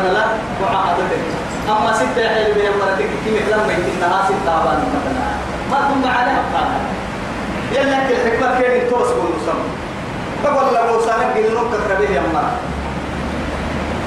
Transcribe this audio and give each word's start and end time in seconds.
مثلا 0.00 0.12
لا 0.12 0.24
معاهدتك 0.72 1.22
أما 1.68 1.92
ستة 1.92 2.28
حلو 2.28 2.54
بين 2.54 2.70
مرتك 2.80 3.10
كم 3.24 3.34
لما 3.52 3.72
يتنها 3.72 4.24
ستة 4.28 4.50
أبان 4.62 4.78
مثلا 4.96 5.24
ما 5.70 5.78
كنا 5.88 6.12
عليها 6.12 6.42
بقانا 6.52 6.80
يلا 7.72 7.98
كل 8.08 8.16
حكمة 8.30 8.60
كيف 8.60 8.90
توصل 8.90 9.12
المسمى 9.12 9.64
بقول 10.44 10.74
لك 10.74 11.04
سألك 11.04 11.36
قل 11.36 11.54
نقطة 11.54 11.78
كبير 11.94 12.10
يا 12.10 12.22
مرة. 12.34 12.52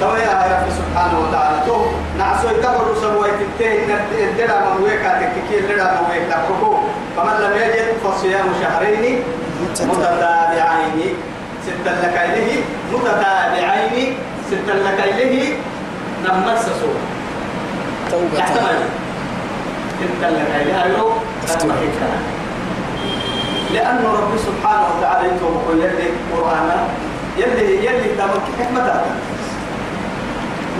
توا 0.00 0.16
يا 0.18 0.32
رب 0.50 0.66
سبحانه 0.78 1.16
وتعالى 1.20 1.56
تو 1.66 1.76
نعسو 2.18 2.48
يكبر 2.48 2.86
سوى 3.00 3.28
يتتين 3.28 3.96
ندرا 4.34 4.58
من 4.60 4.84
ويكا 4.84 5.10
تككي 5.20 5.60
ندرا 5.64 5.84
من 5.84 6.10
ويكا. 6.10 6.36
كوكو 6.48 6.76
فمن 7.16 7.36
لم 7.40 7.52
يجد 7.62 7.86
فصيام 8.04 8.46
شهرين 8.62 9.22
متتابعين. 9.62 11.14
ستا 11.66 11.90
لك 11.90 12.16
إليه 12.24 12.62
متتابعين 12.92 14.18
ستا 14.50 14.72
لك 14.72 15.00
إليه 15.04 15.56
نمس 16.24 16.64
سوى 16.64 16.98
توبة. 18.10 18.38
يحتمل. 18.38 19.04
ستا 20.00 20.26
لك 20.26 20.48
إليه 20.60 20.84
أيضا 20.84 21.14
لأن 23.74 24.04
رب 24.04 24.32
سبحانه 24.46 24.86
وتعالى 24.98 25.28
يتوب 25.28 25.62
يلي 25.74 26.08
قرآنا 26.32 26.86
يلي 27.36 27.86
يلي 27.86 28.08
تمك 28.18 28.44
حكمة 28.58 29.02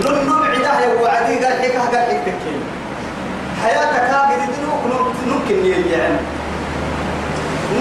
لن 0.01 0.29
نبعده 0.29 1.01
وعدي 1.03 1.35
قال 1.45 1.61
حكا 1.61 1.79
قال 1.79 2.05
حكا 2.05 2.23
كين 2.43 2.61
حياتك 3.63 4.03
هذه 4.09 4.47
دنوك 4.57 5.05
ممكن 5.27 5.65
يعني. 5.65 6.17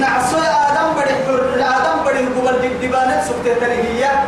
نعصي 0.00 0.36
آدم 0.36 0.88
بدي 0.96 1.14
آدم 1.64 2.04
بدي 2.06 2.24
قبل 2.40 2.68
دبانة 2.82 3.22
سكتة 3.22 3.54
تريهية 3.60 4.24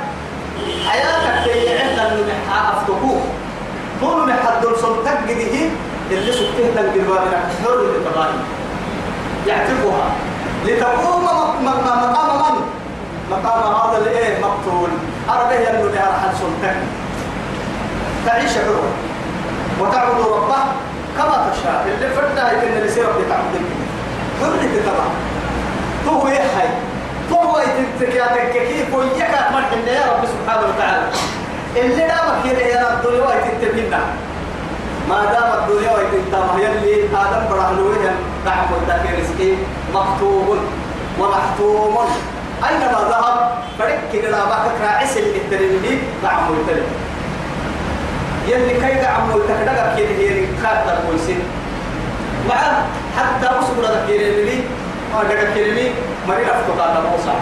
حياتك 0.89 1.45
كي 1.45 1.66
نمحى 2.13 2.73
أفتقوه 2.73 3.21
طول 4.01 4.29
محد 4.29 4.61
دول 4.63 4.75
قده 4.75 5.69
اللي 6.11 6.33
سكتة 6.33 6.73
تنقلبانك 6.75 7.43
حر 7.65 7.77
للتغاني 7.81 8.39
يعتبها 9.47 10.07
لتقوم 10.67 11.25
مقام 11.65 12.55
من؟ 12.55 12.61
مقام 13.31 13.75
هذا 13.75 13.99
الايه 14.03 14.39
مقتول. 14.41 14.89
عربيه 15.29 15.57
يلو 15.57 15.89
لها 15.89 16.09
رحل 16.09 16.37
سلطك 16.39 16.77
تعيش 18.27 18.51
حرة 18.51 18.83
وتعبد 19.81 20.21
ربه 20.21 20.63
كما 21.19 21.51
تشاء. 21.53 21.87
اللي 21.95 22.15
فرنا 22.15 22.53
يتن 22.53 22.77
اللي 22.77 22.89
سيرك 22.89 23.17
تعبد 23.29 23.65
حرة 24.41 24.81
تبع. 24.87 25.07
تو 26.07 26.29
يحي 26.29 26.69
تو 27.31 27.59
يتنتك 27.59 28.53
كيف 28.53 28.95
وياك 28.95 29.53
مرحنا 29.53 29.91
يا 29.91 30.13
رب 30.13 30.25
سبحانه 30.27 30.67
وتعالى. 30.69 31.07
اللي 31.77 31.97
دامك 31.97 32.45
يلي 32.45 32.69
يا 32.71 32.81
رب 32.89 33.07
الدنيا 33.07 33.27
ويتنتبهنا 33.27 34.01
ما 35.09 35.25
دام 35.25 35.49
الدنيا 35.59 35.93
ويتنتبه 35.97 36.59
يلي 36.59 37.05
آدم 37.05 37.49
برهلوه 37.51 37.95
دعم 38.47 38.67
وتكي 38.73 39.11
رزقي 39.21 39.53
مكتوب 39.95 40.59
ومحتوم. 41.21 41.97
أينما 42.69 43.01
ذهب 43.11 43.59
فرق 43.79 43.99
كده 44.13 44.31
باك 44.31 44.81
راعس 44.83 45.17
اللي 45.17 45.41
تريني 45.51 45.99
دعم 46.23 46.51
وتكي 46.51 46.83
يلي 48.49 48.75
كي 48.75 48.95
دعم 49.03 49.31
وتكدغ 49.31 49.97
كده 49.97 50.09
هي 50.19 50.47
خاطر 50.63 50.99
كويسين 51.07 51.41
مع 52.49 52.55
حتى 53.19 53.47
أصبر 53.47 53.83
ذا 53.83 54.05
كيريني 54.07 54.61
ما 55.15 55.23
دغ 55.23 55.55
كيريني 55.55 55.91
مري 56.29 56.43
رفتو 56.43 56.73
قال 56.81 57.03
موسى 57.11 57.35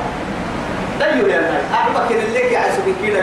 دايو 1.01 1.27
يا 1.27 1.41
ناي 1.41 1.61
أعبك 1.75 2.11
اللي 2.13 2.41
كي 2.41 2.57
عايز 2.57 2.75
كده 3.03 3.23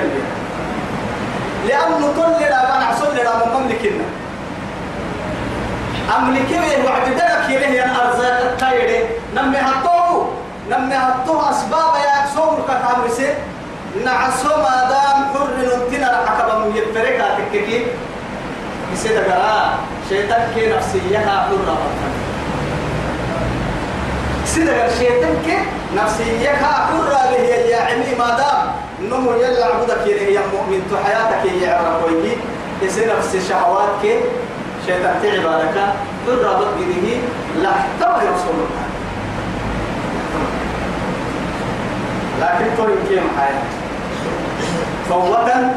لأنه 1.67 2.13
كل 2.15 2.43
لا 2.43 2.61
بنع 2.65 2.95
صل 2.99 3.15
لا 3.15 3.45
من 3.45 3.53
مملكنا 3.53 4.03
أملكيه 6.17 6.83
وعد 6.85 7.05
درك 7.17 7.49
يليه 7.49 7.85
الأرزاق 7.85 8.41
الطيرة 8.41 9.07
نمي 9.35 9.57
هطوه 9.57 10.29
نمي 10.71 10.95
هطوه 10.95 11.51
أسباب 11.51 11.93
يا 11.95 12.25
سوم 12.35 12.63
كتامرسي 12.67 13.33
نعسو 14.05 14.47
ما 14.49 14.75
دام 14.89 15.17
حر 15.33 15.47
ننتنا 15.57 16.23
الحكبة 16.23 16.59
من 16.59 16.75
يبترك 16.75 17.21
تككي 17.37 17.85
يسيد 18.93 19.17
قراء 19.17 19.79
شيطان 20.09 20.47
كي 20.55 20.67
نفسيها 20.67 21.47
حرة 21.49 21.77
سيد 24.45 24.69
قراء 24.69 24.89
شيطان 24.99 25.35
كي 25.45 25.57
نفسيها 25.95 26.87
حرة 26.87 27.29
به 27.31 27.43
يا 27.71 27.81
عمي 27.81 28.15
ما 28.19 28.29
دام 28.37 28.71
نمو 29.09 29.31
يلا 29.31 29.65
عبودك 29.65 30.07
يليه 30.07 30.35
يا 30.35 30.41
مؤمن 30.53 30.87
تو 30.89 30.97
حياتك 30.97 31.51
يا 31.61 31.73
عربويكي 31.73 32.37
يسيد 32.81 33.09
نفس 33.09 33.49
شهوات 33.49 33.89
كي 34.01 34.19
شيطان 34.85 35.15
تعبادك 35.23 35.77
حرة 36.27 36.73
بده 36.77 37.17
لا 37.61 37.69
احتوى 37.69 38.27
يوصل 38.27 38.57
لكن 42.41 42.65
طول 42.77 42.89
كيم 43.09 43.23
حياة؟ 43.37 43.61
فوة 45.09 45.71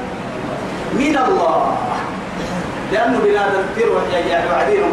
من 0.94 1.16
الله. 1.28 1.76
لأنه 2.92 3.18
بلاد 3.18 3.52
الكثير 3.54 3.88
يعني 4.28 4.50
وعدينهم 4.50 4.92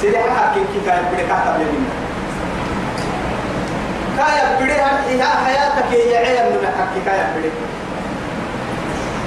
سيدي 0.00 0.18
حكي 0.18 0.60
كي 0.60 0.80
كان 0.86 1.04
بدي 1.12 1.22
كاتب 1.22 1.60
لنا 1.60 2.05
كايا 4.16 4.56
بدي 4.60 4.72
هي 4.72 5.22
حياتك 5.22 5.92
يا 5.92 6.18
عيال 6.18 6.52
من 6.52 6.68
حكي 6.78 7.00
كايا 7.04 7.32
بدي 7.36 7.50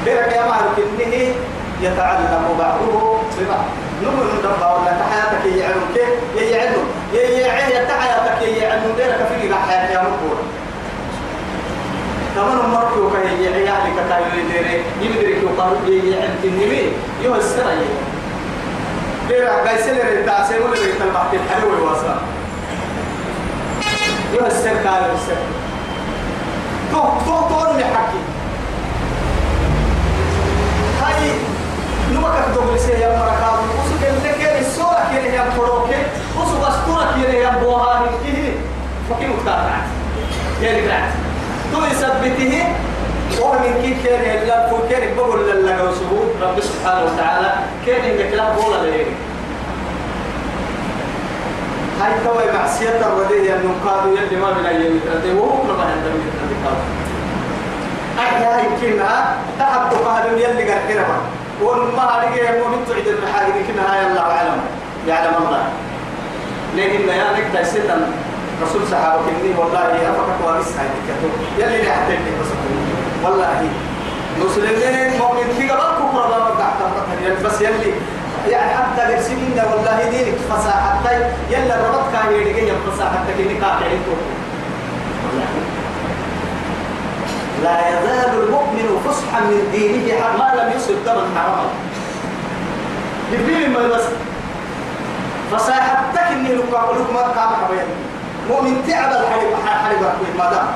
بيرك 0.06 0.34
يا 0.34 0.46
معرف 0.46 0.78
إنه 0.78 1.34
يتعلم 1.82 2.56
بعضه 2.60 3.20
ببعض. 3.40 3.66
نمر 4.04 4.24
ندبا 4.40 4.74
ولا 4.74 4.92
حياتك 5.12 5.58
يعلم 5.58 5.82
كيف؟ 5.96 6.44
يعلم 6.52 6.84
يعلم 7.14 7.88
حياتك 8.02 8.42
يعلم 8.42 8.94
غيرك 8.98 9.28
في 9.30 9.56
حياتك 9.56 9.94
يا 9.94 10.02
مقبول 10.02 10.38
كمان 12.36 12.70
مرك 12.70 12.98
وكهي 12.98 13.44
يعني 13.44 13.92
كتايو 13.94 14.26
يدري. 14.40 14.84
يدري 15.02 15.40
كيو 15.40 15.50
قالوا 15.58 15.78
لي 15.86 16.12
يعلم 16.12 16.36
تنمي 16.44 16.92
يو 17.24 17.36
السنة 17.36 17.72
بيرا 19.28 19.50
قايسين 19.50 19.96
التعسير 19.96 20.62
ولا 20.62 20.72
بيت 20.72 21.02
البحث 21.02 21.34
الحلو 21.34 21.72
والوصل 21.72 22.16
يو 24.34 24.46
السنة 24.46 24.92
قالوا 24.92 25.16
السنة 25.16 25.46
تو 26.92 27.00
تو 27.26 27.50
تو 27.50 27.78
نحكي 27.78 28.20
هاي 31.02 31.32
نمك 32.14 32.56
تقول 32.56 32.80
سي 32.80 32.92
يا 32.92 33.10
مركاب 33.10 33.60
وسك 33.80 34.04
لك 34.26 34.62
الصورة 34.62 35.08
كده 35.14 35.34
يا 35.34 35.50
فروك 35.50 35.90
وسك 36.38 36.68
أسطورة 36.68 37.22
كده 37.22 37.34
يا 37.34 37.50
بوهان 37.64 38.02
كده 38.26 38.52
فكيف 39.10 39.30
مختار 39.30 39.72
يعني 40.62 40.82
قرأت 40.82 41.12
تو 41.74 41.86
يثبته. 41.86 42.64
ومن 43.42 43.74
كي 43.82 43.94
كان 44.04 44.24
يلا 44.48 44.70
كان 44.90 45.16
بقول 45.16 45.40
وسبوع 45.40 46.26
رب 46.42 46.60
سبحانه 46.60 47.04
وتعالى 47.04 47.54
كان 47.86 48.02
إنك 48.02 48.34
لا 48.34 48.54
بولا 48.54 48.82
ليه 48.84 49.06
هاي 52.00 52.12
توي 52.26 52.52
معصية 52.58 53.00
الرديه 53.08 53.56
أنه 53.56 53.76
قالوا 53.86 54.18
يلي 54.18 54.36
ما 54.42 54.54
من 54.54 54.66
أيام 54.66 54.98
يتردي 54.98 55.32
وهو 55.32 55.64
ما 55.64 55.84
عندهم 55.84 56.20
يتردي 56.28 56.56
قالوا 56.66 56.86
أحيا 58.20 58.66
يمكنها 58.66 59.38
تحب 59.60 60.06
قهر 60.06 60.26
يلي 60.38 60.64
كرما 60.88 61.18
وما 61.64 62.04
هذه 62.04 62.60
مؤمن 62.60 62.86
تعيد 62.90 63.08
المحاجر 63.08 63.56
يمكنها 63.56 63.96
يا 63.96 64.08
الله 64.08 64.22
أعلم. 64.22 64.60
يعلم 65.08 65.34
الله. 65.38 65.64
لكن 66.76 67.10
يا 67.10 67.28
نكتا 67.38 67.64
ستن 67.64 68.02
رسول 68.64 68.82
صحابة 68.92 69.22
كني 69.26 69.54
والله 69.58 69.80
يا 69.80 70.12
فقط 70.12 70.38
وارث 70.46 70.80
هاي 70.80 70.88
كتو. 71.08 71.28
يلي 71.64 71.90
نحتاج 71.90 72.20
والله. 73.24 73.70
مسلمين 74.46 75.18
مؤمن 75.20 75.54
في 75.58 75.70
قبل 75.70 75.82
كفر 76.00 76.24
الله 76.26 76.40
بس 77.46 77.62
يلي 77.62 77.94
يعني 78.50 78.72
حتى 78.78 79.02
قرسمين 79.14 79.62
والله 79.72 80.10
دينك 80.10 80.38
فصاحة 80.50 81.00
يلا 81.50 81.76
ربط 81.76 82.04
كان 82.14 82.34
يدقين 82.34 82.76
فصاحة 82.88 83.24
كني 83.38 83.60
قاعدين 83.60 84.00
لا 87.64 87.90
يزال 87.90 88.44
المؤمن 88.44 89.02
فصحا 89.06 89.40
من 89.40 89.70
دينه 89.72 90.16
ما 90.40 90.62
لم 90.62 90.78
يصب 90.78 91.06
دما 91.06 91.24
حراما. 91.36 91.70
جبريل 93.34 93.72
ما 93.72 93.88
بس 93.88 94.04
فصاحبتك 95.52 96.20
إني 96.32 96.56
لك 96.56 96.74
أقول 96.74 96.98
ما 97.14 97.20
قام 97.22 97.50
حبيبي. 97.66 97.82
مؤمن 98.50 98.84
تعب 98.88 99.12
الحليب 99.12 99.54
حليب 99.84 100.02
ما 100.38 100.50
دام. 100.52 100.68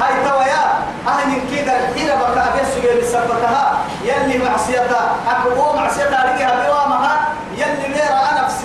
هاي 0.00 0.30
تويا 0.30 0.64
أهل 1.08 1.40
كده 1.56 1.72
الحين 1.72 2.06
بقى 2.06 2.48
أبي 2.48 2.64
سجل 2.74 3.04
سبتها. 3.06 3.77
يلي 4.04 4.44
معصيتها 4.44 5.16
أكو 5.28 5.76
معصيتها 5.76 6.34
رجع 6.34 6.48
بوامها 6.66 7.28
يلي 7.56 7.88
ميرا 7.88 8.18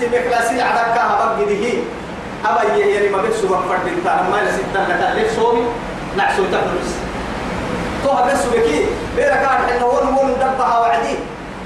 في 0.03 0.09
بكلاسي 0.09 0.61
عدكها 0.61 1.15
بقى 1.15 1.35
أبا 2.45 2.73
يلي 2.75 3.09
ما 3.09 3.21
بيسوا 3.21 3.49
بفرد 3.49 3.87
انت 3.87 4.07
ما 4.07 4.37
لك 4.89 5.15
ليش 5.15 5.31
صومي؟ 5.31 5.65
نعسو 6.17 6.43
تحرس 6.51 6.95
تو 8.03 8.09
بس 8.13 8.45
بكي. 8.45 8.85
بيرا 9.15 9.35
كان 9.35 9.75
إنه 9.75 9.85
ون 9.85 10.07
ون 10.07 10.33
دبها 10.33 10.79
وعدي. 10.79 11.15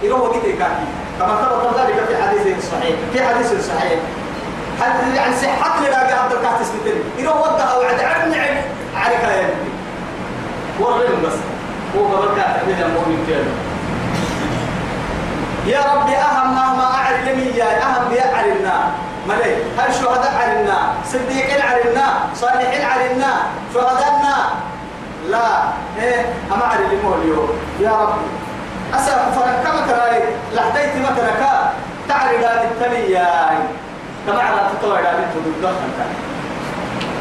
يروح 0.03 0.19
وقت 0.21 0.33
كاكي 0.33 0.87
كما 1.19 1.35
ثبت 1.41 1.79
ذلك 1.79 2.05
في 2.07 2.23
حديث 2.23 2.71
صحيح. 2.71 2.95
في 3.13 3.27
حديث 3.27 3.67
صحيح. 3.67 3.99
هل 4.81 5.15
يعني 5.15 5.35
صحة 5.35 5.79
لنا 5.87 5.97
عبد 5.97 6.33
الكاتس 6.33 6.67
مثل 6.69 7.23
يروح 7.23 7.35
وقتها 7.35 7.77
وعد. 7.77 7.99
عرم 7.99 8.31
نعم 8.31 8.57
عليك 8.95 9.19
يا 9.23 9.41
ابني 9.41 9.71
ورغم 10.79 11.21
بس. 11.25 11.56
هو 11.95 12.36
كاتب 12.36 12.68
من 12.68 12.81
المؤمن 12.86 13.25
كده 13.28 13.51
يا 15.74 15.80
ربي 15.95 16.16
أهم 16.16 16.56
مهما 16.56 16.84
أعلم 16.95 17.39
يا 17.56 17.84
أهم 17.84 18.10
بيعلمنا 18.10 18.92
ملي 19.28 19.56
هل 19.78 19.94
شهداء 19.95 20.34
علمنا 20.42 20.78
صديقين 21.06 21.62
علمنا 21.62 22.07
صالحين 22.36 22.86
علمنا 22.86 23.31
شهداءنا؟ 23.74 24.36
لا. 25.30 25.48
إيه 26.01 26.25
أما 26.54 26.66
علمه 26.66 27.16
اليوم. 27.22 27.50
يا 27.80 27.92
ربي. 27.92 28.28
أسأل 28.95 29.19
فرق 29.36 29.63
كما 29.63 29.81
ترى 29.88 30.19
لحديت 30.54 30.95
مثلك 30.95 31.42
تعرف 32.10 32.39
هذه 32.39 32.63
التلية 32.72 33.50
كما 34.28 34.42
على 34.42 34.62
تطوع 34.81 35.00
هذه 35.00 35.25
تدخل 35.36 35.74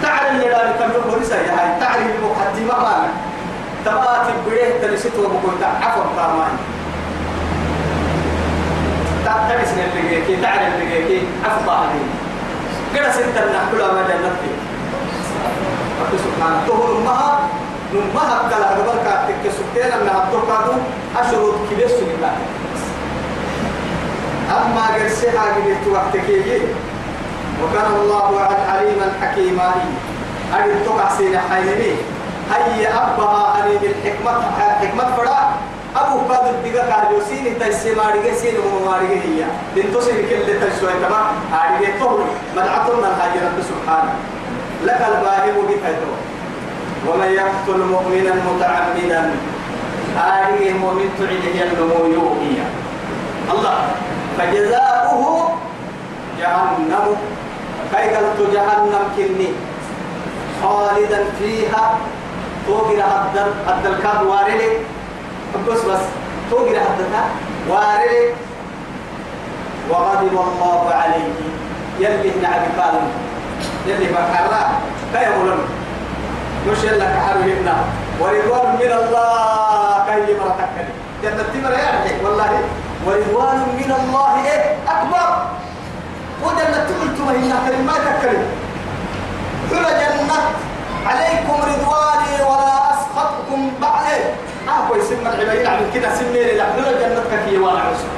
تعرف 0.02 0.30
اللي 0.30 0.48
لا 0.48 0.72
تملك 0.72 1.06
ورسا 1.12 1.36
يا 1.36 1.52
هاي 1.52 1.80
تعرف 1.80 1.96
المقدمة 2.18 2.78
ما 2.84 3.08
تبات 3.86 4.26
بريه 4.46 4.80
تلسيت 4.82 5.16
وبقول 5.18 5.54
عفوا 5.82 6.04
تعرف 9.24 9.78
اللي 9.78 10.08
جيكي 10.08 10.42
تعرف 10.42 10.80
جيكي 10.80 11.26
عفوا 11.44 11.72
هذه 11.72 12.00
كده 12.94 13.12
ستة 13.12 13.40
نحكي 13.52 13.76
ما 13.76 14.02
جنتي 14.08 14.52
رب 16.00 16.18
سبحانه. 16.18 16.66
تهون 16.66 16.96
أمها 16.96 17.38
نمها 17.94 18.48
كلا 18.50 18.70
قبل 18.70 18.98
كاتك 19.04 19.52
سكتين 19.58 19.92
أن 19.92 20.08
أبتوكادو 20.08 20.72
أشروط 21.16 21.54
كبير 21.70 21.88
سنة 21.88 22.30
أما 24.50 24.86
قرسي 24.94 25.38
حاجة 25.38 25.76
وقتك 25.92 26.28
وكان 27.62 27.90
الله 28.00 28.40
عليما 28.68 29.12
حكيما. 29.22 29.74
أن 30.54 30.82
تقع 30.86 31.08
سين 31.18 31.38
حيني. 31.38 32.15
هيا 32.52 32.88
أبها 32.88 33.64
أني 33.64 33.78
بالحكمة 33.78 34.32
حكمة 34.58 35.16
فرا. 35.16 35.40
أبو 35.96 36.18
قادر 36.28 36.52
بيجا 36.64 36.84
كاريو 36.90 37.20
سين 37.28 37.58
تيسي 37.58 37.94
مارجع 37.94 38.34
سين 38.34 38.54
هو 38.56 38.90
مارجع 38.90 39.20
هي. 39.26 39.44
بنتو 39.76 40.00
سين 40.00 40.16
كل 40.30 40.46
تيسوي 40.60 40.92
تما 41.02 41.20
مارجع 41.52 41.90
تقول 42.00 42.20
مدعتنا 42.56 43.08
الحاجة 43.10 43.38
رب 43.46 43.58
سبحانه. 43.70 44.14
لك 44.84 45.00
الباهي 45.08 45.52
بكيتو 45.52 46.12
ومن 47.08 47.30
يقتل 47.32 47.80
مؤمنا 47.92 48.32
متعمدا 48.46 49.30
آله 50.16 50.72
مؤمن 50.82 51.08
تعيده 51.18 51.64
النمو 51.64 52.06
يوميا. 52.16 52.66
الله 53.52 53.76
فجزاؤه 54.38 55.54
جهنم. 56.40 57.06
كي 57.92 58.06
جهنم 58.52 59.04
كني 59.16 59.48
خالدا 60.62 61.24
فيها 61.38 61.98
توقر 62.66 63.00
هدر 63.00 63.48
هدر 63.66 63.94
كاد 64.02 64.22
وارلي 64.22 64.70
بس 65.68 65.80
بس 65.80 66.04
توقر 66.50 66.76
هدر 66.76 67.06
وارلي 67.68 68.32
وغضب 69.90 70.32
الله 70.32 70.94
عليه. 70.94 71.32
يلي 72.00 72.32
نعم 72.42 72.62
قال 72.78 72.94
يلي 73.86 74.06
بكرا 74.06 74.80
كي 75.12 75.26
ملم 75.38 75.58
مش 76.68 76.84
يلا 76.84 77.04
كحرهنا 77.04 77.76
ورضوان 78.20 78.74
من 78.74 78.92
الله. 79.00 80.04
كي 80.06 80.34
مرتكني 80.34 80.92
جنة 81.22 81.42
تمر 81.54 81.72
يعني 81.72 82.24
والله. 82.24 82.50
ورضوان 83.06 83.58
من 83.78 83.90
الله. 84.00 84.44
إيه؟ 84.44 84.76
أكبر. 84.88 85.28
وجنة 86.42 86.86
تقول 86.88 87.36
هنا 87.36 87.56
كلمات 87.66 88.22
كلمة 88.22 88.48
كل 89.70 89.84
جنة. 89.84 90.40
عليكم 91.06 91.56
رضواني 91.62 92.05
آه 95.26 95.34
من 95.34 95.40
العبادين 95.40 95.66
عمل 95.66 95.86
كده 95.94 96.14
سميري 96.14 96.56
لا 96.56 96.64
كل 96.76 96.82
جنة 96.82 97.22
كفي 97.32 97.58
وأنا 97.58 97.80
عشر 97.80 98.08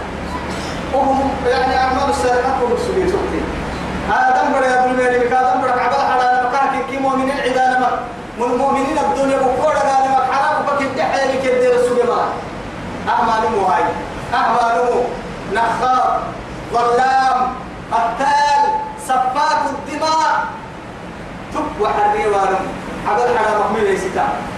وهم 0.94 1.30
يعني 1.46 1.76
أعمال 1.76 2.10
السابقات 2.10 2.62
هم 2.62 2.72
السبيل 2.72 3.08
سبتين 3.08 3.44
هذا 4.10 4.42
دم 4.42 4.52
بڑا 4.52 4.66
يقول 4.66 4.96
ميري 4.96 5.18
بكا 5.18 5.54
دم 5.54 5.60
بڑا 5.60 5.70
عبال 5.72 6.00
حدا 6.12 6.48
مكاك 6.48 6.86
كي 6.90 6.98
مؤمنين 6.98 7.40
عدانا 7.40 8.00
من 8.38 8.44
المؤمنين 8.44 8.98
الدنيا 8.98 9.36
بقورة 9.36 9.78
قال 9.78 10.10
مك 10.10 10.32
حرام 10.32 10.62
بك 10.66 10.82
الدحية 10.82 11.74
رسول 11.76 12.00
الله 12.00 12.26
أعمال 13.08 13.42
مهاي 13.56 13.84
أعمال 14.34 14.78
نخاب 15.52 16.20
ظلام 16.72 17.52
قتال 17.92 18.62
سفاك 19.08 19.62
الدماء. 19.70 20.44
تب 21.54 21.80
وحري 21.80 22.26
وارم 22.28 22.64
عبد 23.08 23.36
حرام 23.36 23.60
محمد 23.60 23.80
ليستا 23.80 24.08
مرام 24.14 24.57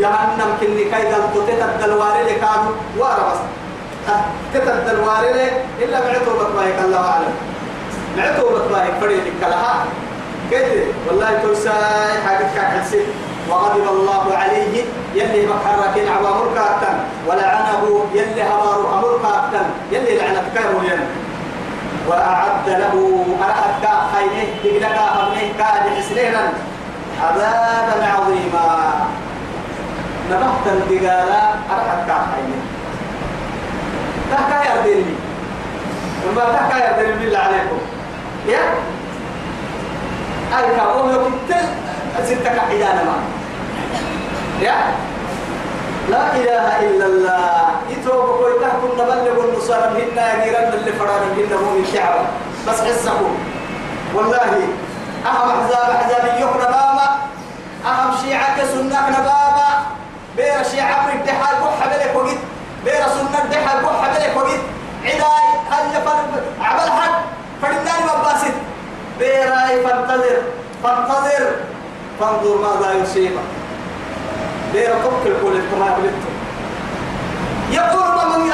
جهنم 0.00 0.50
كني 0.60 0.84
كي 0.84 0.90
قال 0.90 1.22
تتد 1.34 1.82
الواري 1.84 2.22
لكانوا 2.22 2.72
وارا 2.98 3.32
بس. 3.32 3.40
تتد 4.54 4.88
الواري 4.88 5.50
إلا 5.82 5.98
معتو 6.00 6.32
بطبائك 6.40 6.78
الله 6.84 7.00
أعلم. 7.10 7.34
معتو 8.16 8.48
بطبائك 8.54 8.94
فريدك 9.00 9.40
لها. 9.42 9.84
كده 10.50 10.84
والله 11.08 11.38
توساي 11.42 12.14
حاجة 12.26 12.46
كاكسي. 12.54 13.00
وغضب 13.50 13.88
الله 13.90 14.36
عليه 14.36 14.84
يلي 15.14 15.46
مكركين 15.46 16.08
عوامر 16.08 16.46
كاتن 16.54 16.96
ولعنه 17.26 18.04
يلي 18.14 18.42
همار 18.42 18.80
أمر 18.94 19.20
يلي 19.92 20.18
لعنت 20.18 20.46
كيرو 20.56 20.82
ين 20.82 21.02
وأعد 22.08 22.66
له 22.66 23.24
أرأت 23.42 23.74
كا 23.82 23.92
خينه 24.14 24.48
دقلقا 24.64 25.06
همنه 25.18 25.52
كاد 25.58 25.84
حسنينا 25.98 26.52
عذابا 27.22 28.06
عظيما. 28.06 28.94
نبحت 30.30 30.66
الدقالة 30.66 31.42
أرأت 31.70 32.06
كا 32.06 32.26
خينه 32.32 32.62
تحكا 34.30 34.70
يردني 34.70 35.14
وما 36.28 36.44
تحكا 36.52 36.76
يردني 36.76 37.12
بالله 37.18 37.38
عليكم. 37.38 37.78
يا؟ 38.48 38.64
أركا 40.58 40.82
وهو 40.86 41.24
كتل 41.24 41.66
ستك 42.24 42.58
حيانا 42.58 43.02
ما. 43.04 43.16
يا؟ 44.60 44.76
لا 46.10 46.36
إله 46.36 46.80
إلا 46.80 47.06
الله. 47.06 47.64
يتوب 47.90 48.24
كوي 48.38 48.52
تحكم 48.62 48.92
نبلغ 48.94 49.44
النصارى 49.44 50.02
هنا 50.02 50.44
غيران 50.44 50.72
اللي 50.72 50.92
فرار 50.92 51.20
هو 51.52 51.70
من 51.74 51.86
شعب. 51.94 52.14
بس 52.68 52.80
حسكم 52.80 53.34
والله 54.14 54.52
أهم 55.26 55.50
أحزاب 55.50 55.90
أحزاب 55.90 56.24
يقرا 56.40 56.70
بابا 56.70 57.08
أهم 57.86 58.10
شيعة 58.22 58.56
سنة 58.64 59.00
بابا 59.10 59.41
بير 60.36 60.62
شيعة 60.70 61.06
من 61.06 61.20
الدحال 61.20 61.56
بوحة 61.60 61.86
بلك 61.90 62.12
وقت 62.16 62.36
بير 62.84 63.02
سنة 63.08 63.42
الدحال 63.44 63.82
بوحة 63.82 64.08
بلك 64.12 64.36
وقت 64.36 64.60
عداي 65.04 65.42
هل 65.70 65.96
عمل 66.60 66.90
حد 66.90 67.10
فرداني 67.62 68.04
مباسط 68.18 68.54
بيراي 69.18 69.82
فانتظر 69.84 70.42
فانتظر. 70.82 71.50
فانظر 72.20 72.56
ماذا 72.58 72.92
يصيبك 73.02 73.42
بير 74.72 74.92
قبل 74.92 75.34
كل 75.42 75.60
كما 75.70 75.86
قلت 75.94 76.14
يقول 77.70 78.38
من 78.38 78.52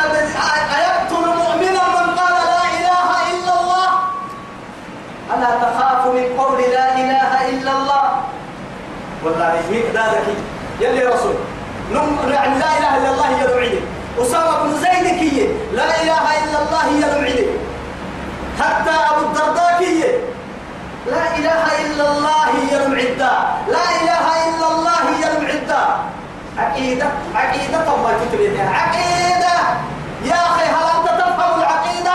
أيقتل 0.79 1.27
مؤمنا 1.27 1.83
من 1.89 2.19
قال 2.19 2.33
لا 2.33 2.65
إله 2.79 3.11
إلا 3.31 3.61
الله؟ 3.61 3.89
ألا 5.35 5.51
تخاف 5.63 6.07
من 6.07 6.39
قول 6.39 6.61
لا 6.61 6.95
إله 6.95 7.49
إلا 7.49 7.73
الله؟ 7.73 8.21
والله 9.25 9.61
ذلك 9.95 10.37
يلي 10.81 11.05
رسول. 11.05 11.35
يعني 11.93 12.59
لا 12.59 12.71
إله 12.79 12.97
إلا 12.97 13.11
الله 13.11 13.43
يدعي 13.43 13.81
أسامة 14.21 14.63
بن 14.63 14.73
زيد 14.81 15.07
كي. 15.19 15.49
لا 15.73 16.03
إله 16.03 16.25
إلا 16.45 16.59
الله 16.63 16.87
يدعي 16.99 17.47
حتى 18.61 18.91
أبو 19.11 19.27
الدرداء 19.27 19.79
كي. 19.79 20.03
لا 21.07 21.25
إله 21.39 21.65
إلا 21.85 22.05
الله 22.13 22.49
المعدة 22.87 23.33
لا 23.69 23.85
إله 24.01 24.27
إلا 24.49 24.67
الله 24.75 25.05
المعدة 25.33 25.83
عقيدة 26.59 27.07
عقيدة 27.35 27.95
الله 27.95 28.13
تتبين 28.21 28.61
عقيدة. 28.61 29.55
يا 30.25 30.35
أخي 30.35 30.65
هل 30.65 30.85
أنت 30.97 31.09
تفهم 31.21 31.61
العقيدة؟ 31.61 32.15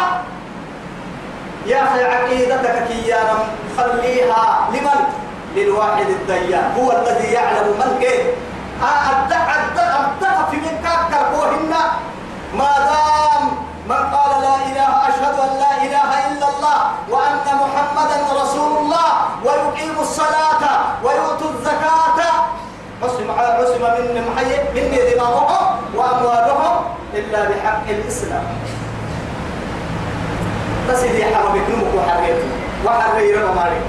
أخي 1.83 2.03
عقيدتك 2.03 2.87
كيانا 2.87 3.37
خليها 3.77 4.69
لمن؟ 4.73 4.99
للواحد 5.55 6.05
الديان. 6.09 6.71
هو 6.77 6.91
الذي 6.91 7.27
يعلم 7.33 7.67
من 7.79 7.99
كيف. 7.99 8.27
ما 12.53 12.73
دام 12.89 13.43
من 13.89 14.01
قال 14.15 14.41
لا 14.41 14.55
إله 14.69 14.91
أشهد 15.09 15.35
أن 15.39 15.51
لا 15.59 15.71
إله 15.85 16.09
إلا 16.31 16.47
الله 16.49 16.77
وأن 17.09 17.45
محمدا 17.63 18.17
رسول 18.43 18.77
الله 18.77 19.09
ويقيم 19.45 19.95
الصلاة 19.99 20.63
ويؤتي 21.03 21.45
الزكاة 21.45 22.19
عصم 23.03 23.31
عصم 23.31 23.81
من 23.81 24.23
محي 24.29 24.51
من 24.75 24.85
دماغهم 25.13 25.77
وأموالهم 25.95 26.75
إلا 27.13 27.39
بحق 27.49 27.87
الإسلام 27.89 28.43
بس 30.89 31.03
اللي 31.03 31.23
حرم 31.35 31.53
بكنمك 31.53 31.93
وحريته 31.95 32.47
وحريره 32.85 33.51
وماري 33.51 33.81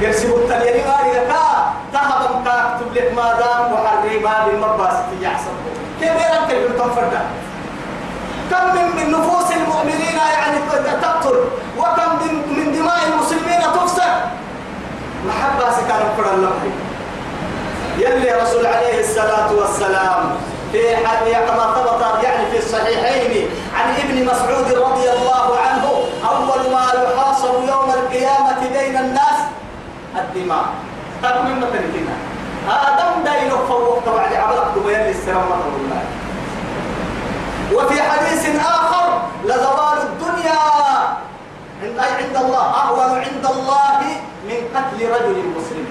يرسبوا 0.00 0.38
التليني 0.38 0.82
ماري 0.88 1.10
كا 1.92 1.98
تهبم 1.98 2.44
كا 2.44 2.78
تبلك 2.80 3.12
ما 3.16 3.32
دام 3.40 3.72
وحري 3.72 4.18
باب 4.18 4.48
المباس 4.54 4.94
تيحسب 5.20 5.54
كيف 6.00 6.10
يرى 6.10 6.40
كيف 6.48 6.72
تنفرد 6.82 7.12
كم 8.50 8.64
من 8.76 8.96
من 8.96 9.10
نفوس 9.12 9.52
المؤمنين 9.52 10.16
يعني 10.34 10.58
تقتل 11.02 11.36
وكم 11.78 12.10
من 12.56 12.72
دماء 12.72 12.98
المسلمين 13.08 13.60
تفسد؟ 13.74 14.12
محبة 15.28 15.70
سكان 15.70 16.02
فرد 16.16 16.34
الله 16.34 16.52
يلي 17.98 18.32
رسول 18.42 18.66
عليه 18.66 19.00
الصلاة 19.00 19.52
والسلام 19.52 20.30
في 20.72 20.96
حديث 21.06 21.36
كما 21.36 21.74
ثبت 21.74 22.24
يعني 22.24 22.50
في 22.50 22.58
الصحيحين 22.58 23.48
عن 23.76 23.94
ابن 23.94 24.24
مسعود 24.24 24.66
رضي 24.72 25.10
الله 25.10 25.58
عنه 25.66 25.88
أول 26.30 26.72
ما 26.72 26.84
يحاصر 27.04 27.48
يوم 27.54 27.90
القيامة 27.90 28.60
بين 28.72 28.96
الناس 28.96 29.38
الدماء 30.16 30.64
طب 31.22 31.44
من 31.44 31.56
مثلنا 31.56 32.16
آدم 32.68 33.24
دايلو 33.24 33.56
فوق 33.68 34.02
توعد 34.04 34.32
عبرك 34.34 34.66
دميان 34.76 35.00
للسلام 35.06 35.42
الله 35.42 36.02
وفي 37.74 38.02
حديث 38.02 38.60
آخر 38.60 39.22
لزوال 39.44 39.98
الدنيا 40.02 40.58
عند 41.98 42.36
الله 42.36 42.64
أهون 42.82 43.18
عند 43.18 43.46
الله 43.50 44.00
من 44.48 44.58
قتل 44.74 44.98
رجل 45.14 45.36
مسلم. 45.56 45.86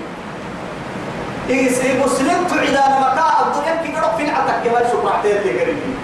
إيه 1.49 2.03
مسلم 2.05 2.47
تعيدان 2.49 2.91
مكاء 3.01 3.35
الدنيا 3.47 3.75
كي 3.83 3.95
قرب 3.95 4.17
فين 4.17 4.29
عتك 4.29 4.63
كما 4.63 5.21
تيرتي 5.23 5.59
قريبين 5.59 5.97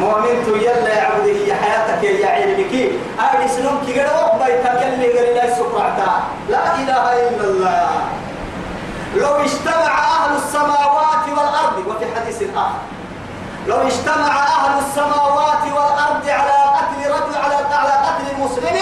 مؤمن 0.00 0.44
تو 0.46 0.54
يلا 0.54 0.92
يا 0.92 1.08
يا 1.48 1.54
حياتك 1.54 2.02
يا 2.04 2.28
علمك 2.28 2.74
أهل 3.20 3.50
سنون 3.50 3.82
كي 3.86 4.00
قرب 4.00 4.38
بيتك 4.44 4.82
يلي 4.82 5.08
قريبين 5.18 5.54
سبحانه 5.56 6.12
لا 6.48 6.74
إله 6.74 7.04
إلا 7.28 7.44
الله. 7.44 7.90
لو 9.16 9.34
اجتمع 9.36 9.92
أهل 9.98 10.36
السماوات 10.36 11.24
والأرض 11.28 11.76
وفي 11.86 12.04
حديث 12.16 12.42
آخر. 12.56 12.95
لو 13.68 13.76
اجتمع 13.76 14.32
أهل 14.46 14.78
السماوات 14.78 15.62
والأرض 15.74 16.28
على 16.28 16.56
قتل 16.76 17.10
رجل 17.10 17.34
على 17.44 17.54
على 17.74 17.92
قتل 18.06 18.26
مسلم 18.44 18.76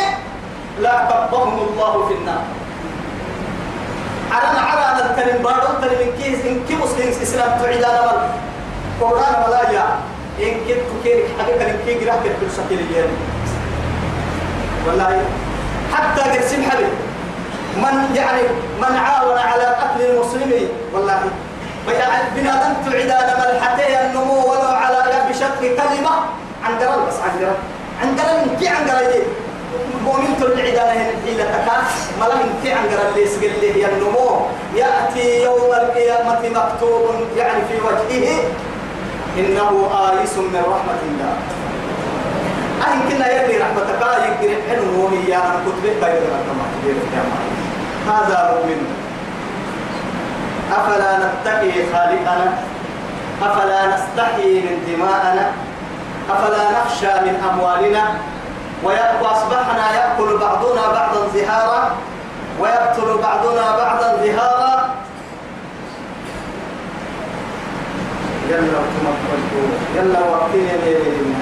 لا 0.81 0.95
كبهم 1.09 1.59
الله 1.59 2.07
في 2.09 2.15
النار. 2.15 2.43
على 4.33 4.59
على 4.59 4.81
أن 4.81 5.11
الكلم 5.11 5.43
بارو 5.43 5.67
الكلم 5.83 6.13
كيس 6.23 6.45
إن 6.45 6.65
كي 6.69 6.77
مسلم 6.77 7.09
إسلام 7.23 7.59
تعيد 7.63 7.85
على 7.85 8.01
مال 8.07 8.29
قرآن 9.01 9.35
ولا 9.47 9.71
يا 9.71 9.87
إن 10.39 10.55
كي 10.67 10.75
تكير 10.75 11.25
حاجة 11.39 11.55
كلم 11.59 11.79
كي 11.87 12.05
جراه 12.05 12.23
كل 12.41 12.51
سكيل 12.51 12.79
اليوم 12.81 13.13
والله. 14.87 15.23
حتى 15.95 16.21
قسم 16.21 16.71
حبيب. 16.71 16.95
من 17.77 18.15
يعني 18.17 18.43
من 18.81 18.97
عاون 18.97 19.39
على 19.39 19.65
قتل 19.65 20.01
المسلمين 20.01 20.69
والله. 20.93 21.21
بنادم 22.37 22.75
تعيد 22.91 23.11
على 23.11 23.35
ملحتي 23.41 24.01
النمو 24.07 24.51
ولو 24.51 24.69
على 24.69 25.05
بشق 25.31 25.61
كلمة 25.61 26.11
عن 26.65 26.79
قرل 26.81 27.07
بس 27.07 27.15
عن 27.25 27.39
قرل 27.39 27.57
عن 28.03 28.17
قرل 28.19 28.59
كي 28.61 28.69
عن 28.69 28.91
قرل 28.91 29.23
مؤمن 30.05 30.35
العدالة 30.43 30.93
هنا 30.93 31.11
الحيلة 31.11 31.45
تكا 31.45 31.83
ملا 32.21 32.35
انت 32.35 32.67
عن 32.67 32.85
قرر 32.89 33.09
اللي 33.09 33.23
يسقل 33.23 33.53
لي 33.61 33.87
النمو 33.87 34.41
يأتي 34.75 35.43
يوم 35.43 35.73
القيامة 35.73 36.41
مكتوب 36.41 37.15
يعني 37.37 37.61
في 37.69 37.75
وجهه 37.87 38.41
إنه 39.39 39.91
آيس 40.11 40.39
من 40.39 40.57
رحمة 40.57 41.01
الله 41.09 41.37
أهل 42.83 42.99
كنا 43.09 43.29
يلي 43.33 43.59
رحمتك 43.59 44.05
حلو 44.69 45.05
وهي 45.05 45.37
أنا 45.37 45.61
كتبه 45.67 46.07
بين 46.07 46.23
هذا 48.09 48.55
مؤمن 48.55 49.04
أفلا 50.73 51.17
نتقي 51.19 51.73
خالقنا؟ 51.93 52.53
أفلا 53.43 53.87
نستحي 53.87 54.61
من 54.61 54.77
دماءنا؟ 54.89 55.53
أفلا 56.31 56.71
نخشى 56.71 57.07
من 57.07 57.43
أموالنا؟ 57.53 58.05
وأصبحنا 59.23 59.93
يأكل 59.95 60.39
بعضنا 60.39 60.83
بعضا 60.93 61.29
زهارا؟ 61.35 61.91
ويقتل 62.61 63.19
بعضنا 63.23 63.77
بعضا 63.77 64.25
زهارا؟ 64.25 64.95
يلا 68.51 68.79
يلا 69.97 70.21
وقتنا 70.21 71.34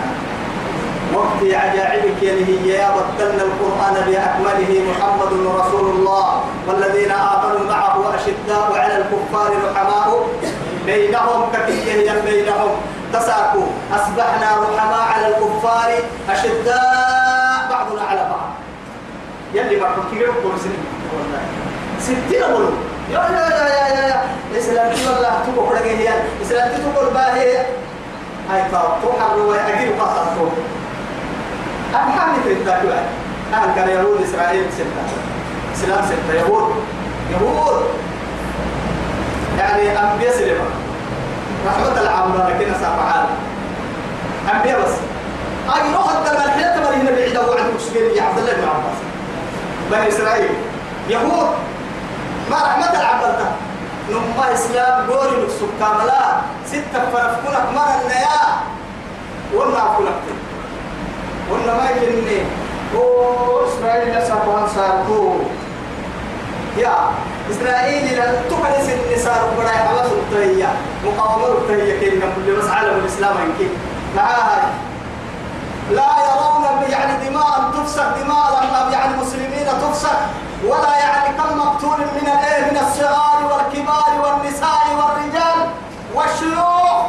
وقت 1.15 1.41
عجائبك 1.43 2.23
هي 2.25 2.69
يا 2.69 2.91
بطلنا 2.97 3.43
القرآن 3.43 3.95
بأكمله 4.07 4.73
محمد 4.91 5.33
رسول 5.61 5.91
الله. 5.91 6.45
والذين 6.69 7.11
آمنوا 7.11 7.65
معه 7.69 8.15
أشداء 8.15 8.73
على 8.77 8.97
الكفار 8.97 9.51
رحماء. 9.67 10.29
بينهم 10.87 11.53
كتيه 11.53 12.13
بينهم. 12.25 12.71
تساقوا 13.13 13.67
أصبحنا 13.93 14.49
رحماء 14.63 15.07
على 15.15 15.27
الكفار 15.29 15.91
أشداء 16.31 17.67
بعضنا 17.71 18.03
على 18.03 18.21
بعض. 18.31 18.51
يلي 19.55 19.81
ما 19.81 19.89
كنت 19.97 20.21
تقول 20.21 20.59
سنين 20.61 20.85
ستين 22.01 22.43
أقول. 22.43 22.65
يا 23.11 23.19
يا 23.19 23.45
يا 23.51 23.69
يا 23.69 23.89
يا 23.95 24.09
يا. 24.09 24.23
إسلام 24.59 24.93
تقول 24.93 25.17
الله 25.17 25.35
تقول 25.47 25.79
كذا 25.79 25.89
هي 25.89 26.09
إسلام 26.43 26.69
تقول 26.69 27.15
باهي 27.15 27.57
هاي 28.51 28.63
فاطمة 28.73 29.13
حلوة 29.31 29.57
أجيب 29.57 30.01
قصة 30.01 30.27
أنا 31.95 32.11
حامل 32.11 32.43
في 32.43 32.53
التاكل 32.53 32.89
أهل 33.55 33.75
كان 33.75 33.89
يهود 33.89 34.23
إسرائيل 34.23 34.65
ستة. 34.73 35.03
إسلام 35.75 36.05
ستة. 36.07 36.35
يهود. 36.35 36.75
يهود. 37.31 37.83
يعني 39.59 39.99
أنبياء 39.99 40.33
سلمة 40.33 40.65
رحمة 41.67 42.01
العامة 42.01 42.49
لكن 42.49 42.73
سافعال 42.81 43.27
أنبياء 44.55 44.81
بس. 44.81 44.95
أي 45.77 45.83
الحين 46.45 46.63
تمر 46.63 46.95
هنا 46.95 47.11
بعيد 47.11 47.37
أبو 47.37 47.53
عن 47.53 47.71
مشكلة 47.77 48.17
يا 48.17 48.23
عبد 48.23 48.39
الله 48.39 48.53
بن 48.53 48.69
عباس. 48.69 48.99
بني 49.91 50.09
إسرائيل. 50.09 50.51
يهود. 51.09 51.49
ما 52.51 52.57
رحمة 52.57 53.01
العبد 53.01 53.47
نما 54.11 54.55
إسلام 54.55 55.11
قولي 55.11 55.43
نكسب 55.43 55.69
كاملا 55.81 56.41
ستة 56.67 57.11
فرفكونك 57.13 57.67
مرة 57.75 58.01
النيا 58.03 58.43
وما 59.55 59.79
أقولك. 59.79 60.42
ولا 61.53 61.75
ما 61.75 61.91
يكني 61.91 62.41
هو 62.97 63.67
إسرائيل 63.69 64.19
لسبان 64.19 64.69
ساركو. 64.75 65.35
يا 66.77 66.95
إسرائيل 67.51 68.17
لا 68.17 68.27
تقل 68.51 68.75
سن 68.87 69.25
صار 69.25 69.43
بڑا 69.57 69.69
حواس 69.69 70.07
التهية. 70.13 70.71
مقاومة 71.05 71.47
التهية 71.47 72.01
كنا 72.01 72.27
كل 72.37 72.57
بس 72.57 72.69
عالم 72.71 72.99
الإسلام 72.99 73.35
يمكن 73.45 73.71
معاها 74.17 74.71
لا. 75.91 76.09
يرون 76.29 76.91
يعني 76.91 77.29
دماء 77.29 77.71
تفسد 77.77 78.25
دماء 78.25 78.91
يعني 78.93 79.17
مسلمين 79.17 79.67
تفسد 79.83 80.19
ولا 80.67 80.99
يعني 80.99 81.39
كم 81.39 81.59
مقتول 81.59 81.99
من 81.99 82.29
الإيه؟ 82.35 82.71
من 82.71 82.77
الصغار 82.77 83.41
والكبار 83.51 84.13
والنساء 84.23 84.85
والرجال 84.99 85.59
والشيوخ. 86.15 87.03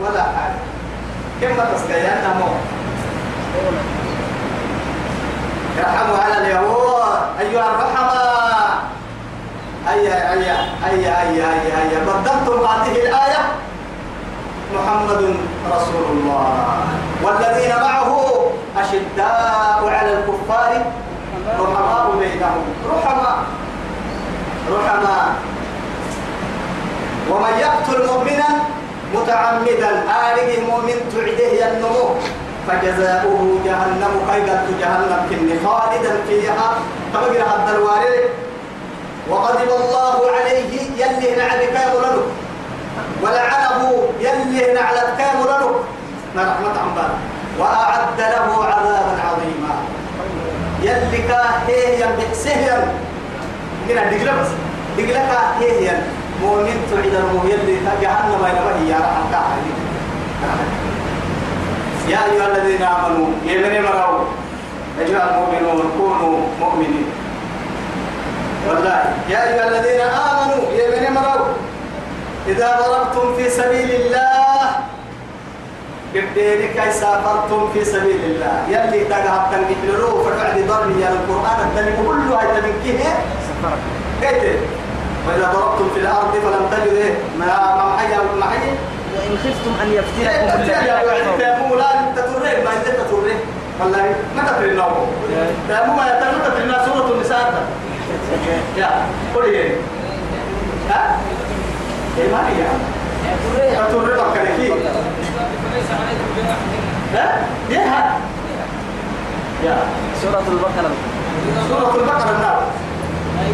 ولا 0.00 0.22
حاجة. 0.22 0.60
كم 1.40 1.56
تسكيان 1.74 2.36
موت 2.38 2.83
يرحموا 5.78 6.18
على 6.18 6.38
اليهود. 6.38 7.18
أيها 7.40 7.66
الرحمة. 7.70 8.20
أيا 9.90 10.32
أيا 10.32 10.56
أيا 10.90 11.22
أيا 11.22 11.52
أيا 11.52 11.82
أيا 11.82 11.98
بدلتم 11.98 12.66
هذه 12.66 12.92
الآية. 12.92 13.42
محمد 14.74 15.36
رسول 15.72 16.04
الله. 16.10 16.78
والذين 17.22 17.76
معه 17.76 18.34
أشداء 18.78 19.88
على 19.88 20.12
الكفار 20.12 20.82
رحماء 21.60 22.16
بينهم. 22.18 22.64
رحماء. 22.90 23.38
رحماء. 24.70 25.34
ومن 27.30 27.58
يقتل 27.58 28.06
مؤمنا 28.06 28.48
متعمدا 29.14 29.90
آله 30.32 30.66
مؤمن 30.70 30.96
تعده 31.14 31.68
النمو. 31.68 32.14
فجزاؤه 32.68 33.58
جهنم 33.64 34.30
قيدت 34.30 34.66
جهنم 34.80 35.26
كن 35.30 35.68
خالدا 35.68 36.16
فيها. 36.28 36.74
تبقى 37.14 37.42
هذا 37.42 37.76
الوارد 37.76 38.24
وغضب 39.30 39.68
الله 39.80 40.30
عليه 40.36 40.70
يلي 40.96 41.36
نعلك 41.36 41.72
يا 41.72 41.94
ولعنه 43.22 44.02
يلي 44.20 44.72
نعلك 44.72 45.18
يا 45.18 45.32
ما 46.36 46.42
رحمة 46.42 46.80
عمبار 46.80 47.10
وأعد 47.58 48.18
له 48.18 48.64
عذابا 48.64 49.14
عظيما. 49.28 49.74
يلي 50.82 51.18
كاهيه 51.28 52.04
ينبحسه 52.04 52.86
كنا 53.88 54.04
دقلة 54.10 54.32
بس. 54.42 54.48
دقلة 54.98 55.26
كاهيه 55.30 56.06
مؤمن 56.42 56.76
تعيد 56.90 57.14
المؤمن. 57.14 57.50
يلي 57.50 57.76
جهنم 58.02 58.46
ينبهي 58.46 58.88
يا 58.88 58.98
رحمة. 58.98 59.44
يا 62.08 62.18
أيها 62.24 62.46
الذين 62.52 62.82
آمنوا 62.82 63.26
يمن 63.44 63.82
مروا 63.82 64.24
أيها 65.00 65.24
المؤمنون 65.30 65.92
كونوا 65.98 66.38
مؤمنين 66.60 67.06
والله 68.68 69.02
يا 69.28 69.38
أيها 69.48 69.68
الذين 69.68 70.00
آمنوا 70.00 70.62
يمن 70.72 71.14
مروا 71.14 71.54
إذا 72.48 72.68
ضربتم 72.80 73.36
في 73.36 73.50
سبيل 73.50 73.90
الله 73.90 74.70
كبيرك 76.14 76.76
سافرتم 76.92 77.68
في 77.74 77.84
سبيل 77.84 78.20
الله. 78.24 78.56
يلي 78.68 79.04
تقهب 79.04 79.42
تنقلوا 79.50 80.24
فبعد 80.24 80.56
ضرب 80.68 80.98
يا 81.00 81.08
القرآن. 81.08 81.58
الدنيا 81.68 81.96
كله 82.06 82.38
هاي 82.40 82.62
سفرك 83.48 83.80
كيف 84.20 84.60
وإذا 85.28 85.52
ضربتم 85.52 85.88
في 85.94 86.00
الأرض 86.00 86.32
فلم 86.32 86.64
تجدوا 86.70 87.14
ما 87.38 87.46
ما 87.76 87.84
محيا 87.94 88.18
محيا 88.40 88.74
وإن 89.16 89.32
خفتم 89.44 89.72
أن 89.82 89.88
يفتنكم 89.92 90.54
الذين 90.54 90.84
لا 91.78 91.88
تترين 92.16 92.64
ما 92.64 92.70
أنت 92.72 92.86
تترين 92.88 93.38
والله 93.80 94.14
ما 94.36 94.42
تترين 94.52 94.76
نوم 94.76 95.06
تأمو 95.68 95.92
ما 95.96 96.20
تترين 96.44 96.72
سورة 96.86 97.12
النساء. 97.14 97.66
يا 98.76 98.90
قولي 99.34 99.48
إيه 99.50 99.76
ها؟ 100.90 101.16
إيه 102.18 102.28
ما 102.32 102.48
هي؟ 102.48 102.62
تترين 103.88 104.04
بكرة 104.04 104.34
ها؟ 107.14 107.26
يا 107.70 107.80
يا. 109.64 109.76
سورة 110.22 110.44
البقرة. 110.48 110.90
سورة 111.68 111.94
البقرة 111.94 112.30
النار. 112.36 112.62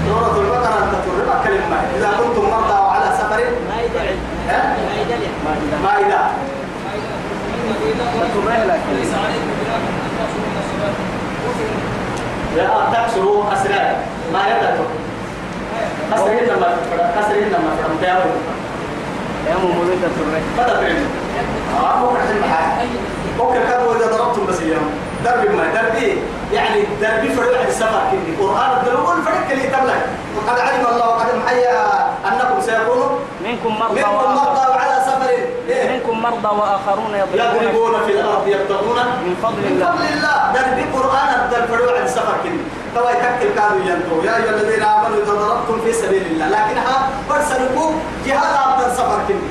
سورة 0.09 0.35
البقرة 0.41 0.79
أنت 0.85 0.95
تترين 1.05 1.31
كلمة 1.45 1.79
إذا 1.97 2.09
كنتم 2.19 2.51
مرضى 2.51 2.79
على 2.95 3.17
سفر 3.19 3.41
ما 5.85 5.99
إذا 6.01 6.31
لا 12.57 12.71
تكسروا 12.93 13.53
أسرار 13.53 13.97
ما 14.33 14.41
يدرك 14.47 14.79
كسرين 16.13 16.45
لما 16.49 16.77
كسرين 17.21 17.49
لما 17.49 17.77
فرم 17.83 17.97
تيامو 18.01 18.31
تيامو 19.47 19.69
مولد 19.69 20.01
ترى 20.01 20.41
فدا 20.65 20.81
بين 20.81 20.97
آه 21.81 21.95
هو 21.95 22.09
كسر 22.09 22.41
محل 22.41 22.87
هو 23.41 23.53
كذا 23.53 23.97
إذا 23.97 24.17
ضربتم 24.17 24.47
بس 24.47 24.61
يوم 24.61 24.91
درب 25.25 25.55
ما 25.55 25.67
دربي 25.75 26.19
يعني 26.53 26.81
دربي 27.01 27.29
فرد 27.29 27.55
عن 27.55 27.67
السفر 27.69 28.03
كذي 28.13 28.37
قرآن 28.41 28.71
الدلول 28.81 29.23
فرد 29.23 29.43
كلي 29.51 29.63
تبلغ 29.63 30.01
وقد 30.37 30.59
علم 30.61 30.87
الله 30.93 31.09
وقد 31.09 31.35
محيا 31.45 31.81
أنكم 32.29 32.61
سيكونوا 32.61 33.11
منكم 33.45 33.79
مرضى 33.81 33.95
منكم 33.95 34.35
مرضى 34.35 34.65
وعلى 34.71 34.97
سفر. 35.07 35.31
إيه؟ 35.69 35.93
منكم 35.93 36.23
مرضى 36.23 36.51
وآخرون 36.61 37.15
يضربون, 37.15 37.95
في 38.07 38.13
الأرض 38.13 38.49
يبتغون. 38.49 38.99
من 39.25 39.37
فضل 39.43 39.65
الله. 39.65 39.91
من 39.91 39.97
فضل 39.97 40.07
الله. 40.15 40.37
دربي 40.55 40.85
قرآن 40.97 41.29
الدل 41.41 41.69
فرد 41.69 41.89
عن 41.97 42.03
السفر 42.03 42.35
كذي 42.45 42.61
توا 42.95 43.11
يتكل 43.11 43.51
كانوا 43.55 43.81
ينتو 43.87 44.17
يا 44.27 44.37
أيها 44.37 44.51
الذين 44.51 44.83
آمنوا 44.83 45.17
إذا 45.23 45.33
ضربتم 45.33 45.81
في 45.85 45.93
سبيل 45.93 46.23
الله. 46.31 46.47
لكنها 46.49 46.97
برسلكم 47.31 48.01
جهاد 48.27 48.55
عبد 48.67 48.81
السفر 48.91 49.19
كذي 49.29 49.49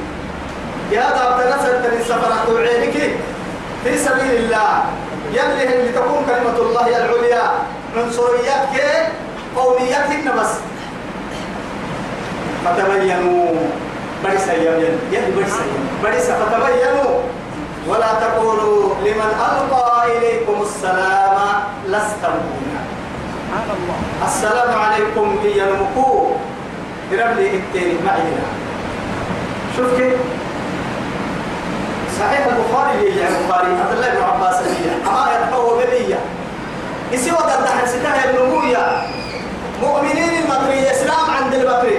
جهاد 0.92 1.18
عبد 1.18 1.40
السفر 1.42 1.94
السفر 2.00 2.32
أتوعينك 2.44 2.96
في 3.84 3.98
سبيل 3.98 4.36
الله. 4.44 4.84
يلي 5.34 5.64
اللي 5.64 5.92
تكون 5.92 6.26
كلمة 6.28 6.58
الله 6.58 6.88
العليا. 6.88 7.44
عنصريات 7.98 8.64
كي 8.76 9.08
قوميات 9.56 10.10
بس. 10.38 10.54
فتبينوا. 12.66 13.56
برسا 14.24 14.54
يمين 14.54 14.96
يلي 15.12 15.32
برسا 15.36 15.64
برسا 16.04 16.34
فتبينوا. 16.40 17.14
ولا 17.88 18.12
تقولوا 18.22 18.96
لمن 19.06 19.32
ألقى 19.50 20.18
إليكم 20.18 20.62
السلام 20.62 21.38
لست 21.88 22.24
مؤمنا. 22.24 22.82
السلام 24.26 24.82
عليكم 24.82 25.38
هي 25.44 25.64
المكو 25.64 26.28
ربلي 27.12 27.50
التاني 27.56 27.98
معنا 28.06 28.46
شوف 29.78 29.98
كيف؟ 29.98 30.14
صحيح 32.20 32.46
البخاري 32.48 33.18
يا 33.18 33.28
البخاري 33.28 33.72
عبد 33.82 33.92
الله 33.94 34.10
بن 34.10 34.24
عباس 34.24 34.56
لي 34.62 34.92
أما 35.08 35.28
يتقوى 35.34 35.86
بلية 35.86 36.20
يسوى 37.12 37.38
قد 37.38 37.66
حسيتها 37.82 38.30
النموية 38.30 39.02
مؤمنين 39.82 40.44
المطرية 40.44 40.92
إسلام 40.92 41.30
عند 41.44 41.54
المطري 41.54 41.98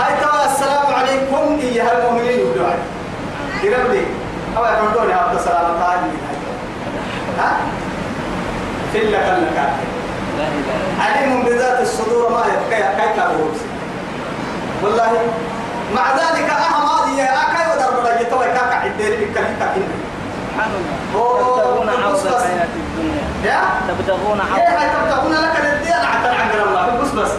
هاي 0.00 0.12
توا 0.22 0.52
السلام 0.52 0.94
عليكم 0.94 1.58
إيها 1.62 1.98
المؤمنين 1.98 2.38
يقولون 2.38 2.74
يقول 3.62 3.90
لي 3.90 4.02
أو 4.56 4.64
يقولون 4.64 5.12
عبد 5.12 5.34
السلام 5.38 5.78
تعالي 5.80 6.10
ها 7.38 7.56
إلا 8.94 9.18
كان 9.18 9.40
لك 9.40 9.70
عليم 11.00 11.42
بذات 11.42 11.80
الصدور 11.80 12.30
ما 12.30 12.44
يبقى 12.46 12.96
كيف 12.96 13.22
والله 14.82 15.12
مع 15.94 16.12
ذلك 16.12 16.50
أهم 16.50 16.86
هذه 16.88 17.22
تبتغون 20.52 21.88
عرض 21.88 22.26
الحياة 22.26 22.68
الدنيا. 22.76 23.24
يا؟ 23.44 23.60
تبتغون 23.88 24.40
عرض 24.40 24.58
إيه 24.58 24.88
تبتغون 24.92 25.32
لك 25.32 25.56
الدين 25.60 25.92
عتل 25.92 26.34
عن 26.40 26.50
الله. 26.66 26.84
بس 27.02 27.10
بس 27.10 27.30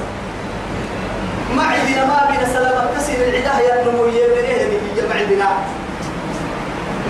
ما 1.56 1.64
عندنا 1.64 2.06
ما 2.06 2.28
بين 2.32 2.46
سلامة 2.54 2.84
كسر 2.98 3.14
العداه 3.14 3.60
يا 3.60 3.84
نمو 3.84 4.06
يبنيه 4.06 5.08
ما 5.10 5.16
عندنا؟ 5.20 5.50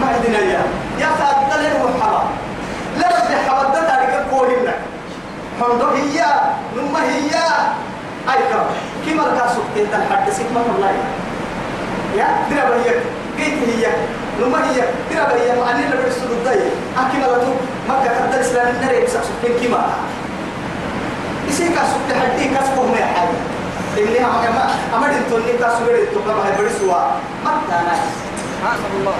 ما 0.01 0.07
عندنا 0.07 0.39
يا 0.39 0.61
يا 0.99 1.07
قال 1.07 1.63
محمد 1.83 2.25
لا 2.99 3.07
رب 3.07 3.31
حمد 3.47 3.73
ده 3.73 3.81
تاريخ 3.87 4.15
كوهنا 4.29 4.73
حمد 5.59 5.81
هي 5.95 6.25
نما 6.75 7.01
هي. 7.03 7.33
أي 8.29 8.39
كم 8.51 8.65
كم 9.05 9.19
الكاسوك 9.19 9.65
تنحدثك 9.91 10.45
ما 10.55 10.61
الله. 10.75 10.91
يا 12.17 12.27
ترى 12.49 12.83
بيك 12.83 13.01
كيف 13.37 13.53
هي 13.69 13.87
لما 14.39 14.57
هي 14.69 14.81
ترى 15.09 15.25
بيك 15.33 15.51
أنا 15.51 15.79
اللي 15.79 15.97
برسل 16.03 16.23
الضي 16.31 16.63
أكيد 16.97 17.21
لا 17.21 17.37
تو 17.43 17.51
ما 17.87 17.95
كتر 18.03 18.41
إسلام 18.41 18.67
النار 18.75 18.93
يكسب 18.93 19.19
سكين 19.23 19.69
كما 19.69 19.83
إيش 21.47 21.57
كاسوك 21.57 22.03
تحدي 22.09 22.45
كاسوك 22.55 22.85
ما 22.91 23.05
حاجة 23.05 23.37
إني 23.97 24.19
هم 24.25 24.35
كما 24.43 24.63
أما 24.95 25.07
دين 25.07 25.57
كاسوك 25.59 25.87
اللي 25.89 26.05
تبغى 26.05 26.33
هاي 26.43 26.51
برسوا 26.57 26.97
ما 27.45 27.51
تانا 27.69 27.95
سبحان 28.37 28.79
الله. 28.99 29.15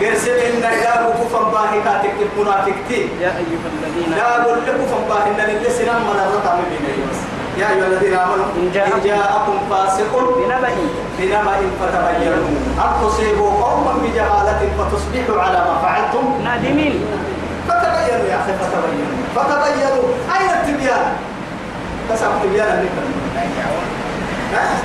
قرسل 0.00 0.30
إن 0.30 0.60
دار 0.60 1.12
كفن 1.20 1.44
باهي 1.52 1.80
كاتك 1.84 2.14
المنافق 2.36 2.76
تي. 2.88 3.08
يا 3.20 3.28
أيها 3.40 3.66
الذين 3.72 4.12
لا 4.16 4.42
أقول 4.42 4.58
لكم 4.66 4.84
كفن 4.84 5.02
باهي 5.08 5.30
إن 5.30 5.56
اللي 5.56 5.70
سنام 5.70 6.02
من 6.02 6.20
الرقم 6.24 6.58
بين 6.70 7.08
يا 7.58 7.66
أيها 7.70 7.86
الذين 7.86 8.14
آمنوا 8.14 8.44
إن 8.56 8.70
جاءكم 9.04 9.58
فاسق. 9.70 10.12
بنبأ. 10.38 10.70
بنبأ 11.18 11.56
فتبينوا. 11.80 12.48
أن 12.84 12.90
تصيبوا 13.02 13.50
قوما 13.50 13.92
بجهالة 14.02 14.60
فتصبحوا 14.78 15.42
على 15.42 15.58
ما 15.58 15.78
فعلتم؟ 15.82 16.42
نادمين. 16.44 17.04
فتبينوا 17.68 18.26
يا 18.30 18.36
أخي 18.40 18.52
فتبينوا. 18.60 19.16
فتبينوا. 19.36 20.08
أين 20.36 20.50
التبيان؟ 20.50 21.12
اللي 22.44 22.66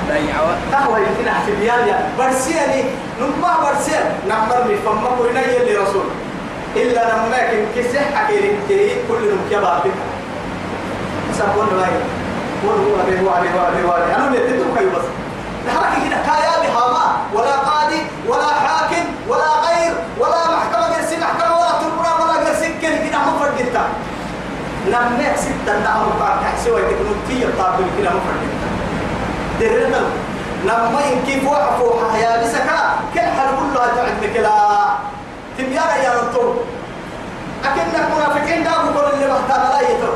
ضيعوا 0.08 0.52
تهوى 0.72 1.00
يمكن 1.00 1.30
تبيان 1.46 1.88
يا. 1.88 2.08
برسيني. 2.18 2.84
نما 3.20 3.52
برسين. 3.62 4.06
نمر 4.28 4.64
من 4.68 4.78
فما 4.86 5.10
كلنا 5.18 5.40
يلي 5.40 5.76
رسول. 5.76 6.04
إلا 6.76 7.00
لما 7.04 7.38
كن 7.50 7.82
كسح 7.82 8.14
حكي 8.14 8.38
تري 8.68 8.90
كل 9.08 9.20
نمكيا 9.32 9.60
بابك 9.60 9.92
سأقول 11.38 11.66
له 11.66 11.84
هاي 11.84 11.92
قول 12.62 12.76
هو 12.86 13.00
عليه 13.00 13.20
هو 13.20 13.30
عليه 13.30 13.50
هو 13.50 13.64
عليه 13.64 13.82
هو 13.84 13.92
عليه 13.92 14.16
أنا 14.16 14.30
الحركة 15.66 16.08
كده 16.08 16.16
كايا 16.16 16.54
بهاما 16.62 17.16
ولا 17.34 17.56
قاضي 17.56 18.02
ولا 18.28 18.46
حاكم 18.46 19.04
ولا 19.28 19.50
غير 19.66 19.92
ولا 20.20 20.56
محكمة 20.56 20.86
قرسي 20.96 21.16
محكمة 21.16 21.56
ولا 21.56 21.72
تربنا 21.80 22.14
ولا 22.14 22.48
قرسي 22.48 22.74
كده 22.82 22.96
كده 22.96 23.18
مفرد 23.18 23.60
انت 23.60 23.76
نمنع 24.88 25.36
ستة 25.36 25.78
نعم 25.84 26.06
بعد 26.20 26.40
تحسوا 26.40 26.78
يتكنوا 26.78 27.14
تي 27.28 27.44
الطابل 27.44 27.84
كده 27.98 28.10
مفرد 28.10 28.40
انت 28.42 28.62
درنا 29.60 30.02
لما 30.64 31.00
يمكن 31.12 31.46
فوق 31.46 31.76
فوق 31.78 32.16
يا 32.18 32.42
بسكا 32.42 32.98
كل 33.14 33.20
حال 33.20 33.48
كلها 33.58 33.86
تعد 33.96 34.30
كلا 34.34 34.58
تبيانا 35.58 35.96
يا 35.96 36.12
رطول 36.20 36.54
أكنك 37.64 38.06
منافقين 38.16 38.64
دابوا 38.64 38.90
كل 39.00 39.14
اللي 39.14 39.26
بحتاج 39.26 39.62
لا 39.72 39.80
يتو 39.90 40.12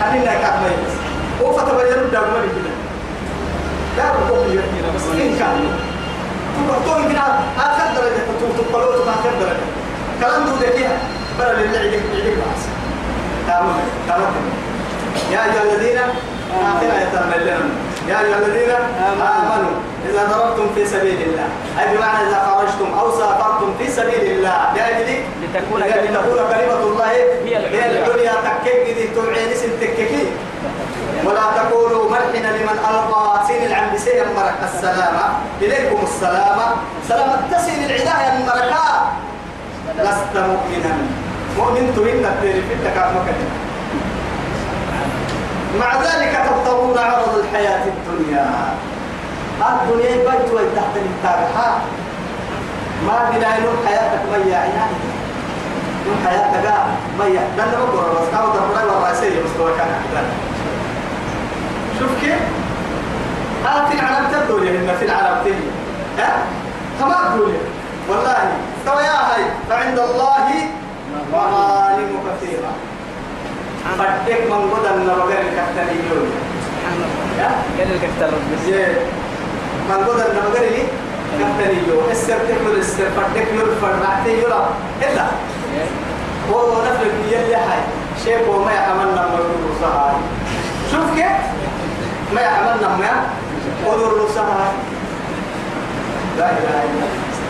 حنينا 0.00 0.34
كعمي 0.34 0.70
هو 1.42 1.52
فتبين 1.52 2.10
دابوا 2.12 2.38
اللي 4.04 4.62
بس 4.96 5.02
إن 5.20 5.38
كان 5.38 5.56
تقول 6.86 7.02
يمكن 7.02 7.16
آخر 7.58 7.86
درجة 7.96 8.22
تقولوا 8.70 9.10
آخر 9.10 9.30
درجة 9.40 9.66
كلام 10.20 10.44
دو 10.44 10.52
ذكية 10.64 10.98
بلا 11.38 11.52
لله 11.52 11.80
يدك 11.80 12.36
بس 12.38 12.62
تمام 13.46 13.76
تمام 14.08 14.32
يا 15.32 15.38
أيها 15.44 15.62
الذين 15.62 15.98
آخر 15.98 16.86
آية 16.98 17.04
تمام 17.12 17.70
يا 18.08 18.20
أيها 18.20 18.38
الذين 18.38 18.70
آمنوا 19.20 19.70
إذا 20.10 20.24
ضربتم 20.32 20.74
في 20.74 20.86
سبيل 20.86 21.22
الله 21.22 21.48
أي 21.80 21.96
بمعنى 21.96 22.28
إذا 22.28 22.38
خرجتم 22.46 22.98
أو 22.98 23.10
سافرتم 23.18 23.74
في 23.78 23.90
سبيل 23.90 24.30
الله 24.38 24.72
لأجل 24.76 25.22
لتكون 25.42 25.80
كلمة 25.80 26.82
الله 26.84 27.10
هي 27.10 27.56
العليا. 27.56 28.32
تكك 28.32 28.94
دي 28.96 29.08
توعين 29.14 29.48
اسم 29.52 29.68
تككي 29.80 30.26
ولا 31.24 31.40
تقولوا 31.56 32.10
مرحنا 32.10 32.48
لمن 32.56 32.78
ألقى 32.90 33.46
سين 33.46 33.62
العم 33.66 33.94
بسير 33.94 34.24
مرك 34.36 34.58
السلامة. 34.74 35.24
إليكم 35.62 35.98
السلامة. 36.02 36.66
سلامة 37.08 37.36
تسين 37.52 37.84
العداية 37.84 38.38
المركات 38.38 39.02
لست 39.98 40.34
مؤمنا. 40.36 40.94
مؤمن 41.58 41.92
تريد 41.96 42.24
الدين 42.26 42.62
في 42.68 42.74
التكامل 42.74 43.24
مع 45.80 46.02
ذلك 46.02 46.32
تبتغون 46.46 46.98
عرض 46.98 47.38
الحياة 47.38 47.84
الدنيا. 47.86 48.46
الدنيا 49.68 50.16
بيت 50.16 50.52
وتحت 50.52 50.94
التابحة 50.96 51.78
ما 53.06 53.30
بلا 53.30 53.56
ينوم 53.56 53.76
حياتك 53.86 54.20
ميا 54.32 54.48
يعني 54.48 54.96
يوم 56.06 56.16
حياتك 56.26 56.74
ميا 57.18 57.42
ده 57.56 57.62
أنا 57.64 57.72
بقول 57.78 58.04
بس 58.14 58.34
أو 58.38 58.46
ده 58.52 58.60
ولا 58.60 58.98
الرئيسية 58.98 59.42
بس 59.42 59.60
هو 59.60 59.66
كان 59.66 59.88
أحسن. 59.88 60.49
شوف 62.00 62.10
كيف؟ 62.20 62.40
آه 63.66 63.88
في 63.88 63.94
العالم 63.94 64.26
تبدو 64.32 64.58
لي 64.58 64.70
إن 64.70 64.96
في 64.98 65.04
العالم 65.04 65.36
تبدو 65.44 65.68
ها؟ 66.18 66.42
تمام 67.00 67.36
تقول 67.36 67.52
والله. 68.08 68.36
تو 68.86 68.98
يا 68.98 69.18
هاي 69.28 69.42
فعند 69.68 69.98
الله 69.98 70.46
مغانم 71.32 72.12
كثيرة. 72.26 72.72
فدك 73.98 74.40
من 74.50 74.62
كتني 75.56 75.96
يوم 76.10 76.30
سبحان 76.64 76.96
الله 76.96 77.42
يا 77.42 77.50
قال 77.78 77.88
لك 77.94 78.02
اختار 78.10 78.30
من 79.88 80.04
قدر 80.08 80.26
نبغي 80.38 80.68
لي 80.68 80.82
كتني 81.38 81.88
يوم 81.88 82.04
السر 82.10 82.38
تكمل 82.48 82.76
السر 82.78 83.08
فدك 83.16 83.46
يوم 83.54 83.70
فرعتي 83.82 84.32
يوم 84.42 84.66
إلا. 85.02 85.26
هو 86.52 86.82
نفل 86.82 87.10
يلي 87.32 87.54
هاي. 87.54 87.82
شيء 88.24 88.38
هو 88.48 88.64
ما 88.64 88.72
يحملنا 88.72 89.26
مجرور 89.32 89.72
صهاي 89.80 90.14
شوف 90.92 91.14
كيف؟ 91.16 91.59
ما 92.34 92.40
يحملنا 92.40 92.88
ما 92.88 93.12
قدر 93.86 94.28
صهاي 94.34 94.72
لا 96.38 96.46
إله 96.50 96.82
إلا 96.84 97.06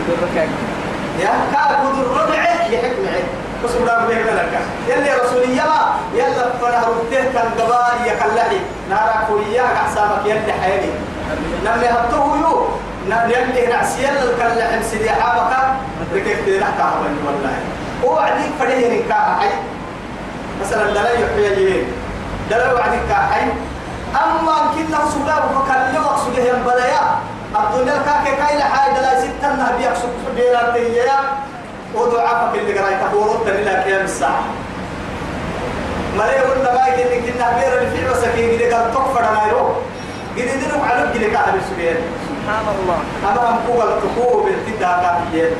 الله. 0.09 0.49
يا 1.21 1.33
كابود 1.53 1.99
الربع 1.99 2.43
يحك 2.71 2.97
معي 3.05 3.23
بس 3.64 3.71
ولا 3.77 4.07
بيه 4.07 4.25
لك. 4.25 4.55
يلي 4.88 5.11
رسولية 5.25 5.62
ما 5.62 5.81
يلا 6.14 6.45
فنا 6.61 6.81
رده 6.88 7.21
كان 7.35 7.49
قبال 7.59 8.07
يكلحي 8.07 8.61
نارا 8.90 9.27
كويا 9.29 9.62
قحسامك 9.62 10.25
يلي 10.25 10.53
حيلي. 10.62 10.93
نمي 11.64 11.87
هبطه 11.87 12.37
يو. 12.40 12.69
نم 13.09 13.31
يلي 13.31 13.66
نعسي 13.66 14.03
يلا 14.03 14.23
الكلحم 14.23 14.83
سيدي 14.90 15.11
حابك. 15.11 15.53
ركيك 16.14 16.38
دينا 16.45 16.71
كهبني 16.79 17.21
والله. 17.27 17.57
هو 18.05 18.19
عديك 18.19 18.53
فريه 18.59 19.05
نكاح 19.05 19.38
حي 19.40 19.49
مثلا 20.61 20.90
دلا 20.90 21.12
يحيى 21.12 21.55
جيين 21.55 21.85
دلا 22.51 22.73
وعديك 22.73 23.01
كاحي. 23.09 23.45
أما 24.14 24.57
كنا 24.75 24.99
سباب 25.14 25.42
فكلمك 25.55 26.16
سجيه 26.27 26.53
ينبليا 26.53 27.03
الدنيا 27.57 27.99
كاكي 28.07 28.37
كاي 28.37 28.59
لحاي 28.59 28.94
دلا 28.94 29.20
ستة 29.20 29.55
نهبي 29.57 29.83
يقصد 29.85 30.09
دينا 30.37 30.73
تيجيا 30.75 31.18
ودعافك 31.94 32.59
اللي 32.59 32.79
قرأي 32.79 32.94
تقولون 32.94 33.37
تنلا 33.46 33.83
كيام 33.83 34.05
الساعة. 34.05 34.42
مريم 36.18 36.51
ولا 36.51 36.75
ما 36.75 36.87
يجي 36.87 37.33
كنا 37.33 37.46
بير 37.59 37.79
اللي 37.79 37.90
في 37.90 38.09
مسكين 38.11 38.59
كده 38.59 38.77
قال 38.77 38.90
تكفر 38.94 39.23
ما 39.23 39.42
يرو 39.49 39.68
كده 40.37 40.53
دينه 40.55 40.85
على 40.85 41.11
سبحان 41.70 42.64
الله. 42.83 42.99
أما 43.31 43.51
هم 43.51 43.59
قوة 43.68 44.01
تقوه 44.01 44.44
بالتدها 44.44 44.94
كافيين 45.03 45.51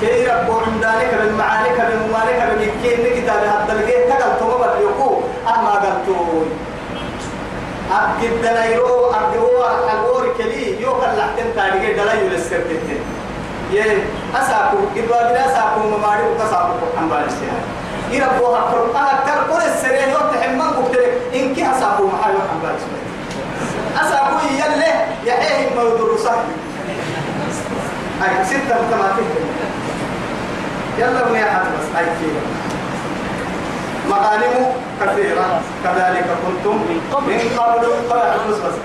كي 0.00 0.26
ربو 0.26 0.52
عمدانك 0.60 1.14
بالمعانك 1.14 1.78
بالممالك 1.80 2.42
بالمكين 2.50 3.22
كتاب 3.22 3.42
هذا 3.44 3.72
الجيه 3.72 4.08
تقل 4.08 4.38
تمام 4.40 4.62
اليقو 4.76 5.20
أما 5.48 5.70
قلتوي 5.70 6.46
أبكي 7.94 8.28
الدلايرو 8.28 9.10
أبكي 9.10 9.38
هو 9.38 9.66
الأور 9.92 10.28
كلي 10.38 10.80
يوكل 10.82 11.06
لحتن 11.18 11.46
تاريخ 11.56 11.96
دلايو 12.02 12.28
للسكتين 12.28 13.00
يه 13.72 14.04
أساكو 14.34 14.76
إبا 14.96 15.28
بلا 15.30 15.46
أساكو 15.46 15.80
مماري 15.80 16.22
وكساكو 16.22 16.72
عن 16.98 17.08
بالسيها 17.08 17.60
يربو 18.10 18.46
هكذا 18.54 18.84
أنا 18.96 19.12
أكثر 19.12 19.38
كل 19.52 19.62
السرير 19.70 20.08
يوم 20.08 20.26
تحمل 20.34 20.62
قلت 20.62 20.98
إنك 21.34 21.58
أساكو 21.58 22.02
محايو 22.06 22.36
عن 22.50 22.58
بالسيها 22.62 23.04
أساكو 24.02 24.36
يلي 24.50 24.92
يحيه 25.24 25.68
مودر 25.76 26.16
صحي 26.24 26.52
أي 28.22 28.44
ستة 28.44 28.74
متماثلة 28.82 29.44
يلا 30.98 31.28
من 31.28 31.34
يحد 31.38 31.60
بس 31.60 31.98
أي 31.98 32.04
كيلو. 32.04 32.40
مغانم 34.10 34.54
كثيرة. 35.00 35.60
كذلك 35.84 36.26
كنتم 36.46 36.76
من 36.76 36.98
قبل. 37.12 37.32
قبل. 37.58 37.88
بس 38.50 38.58
بس 38.58 38.76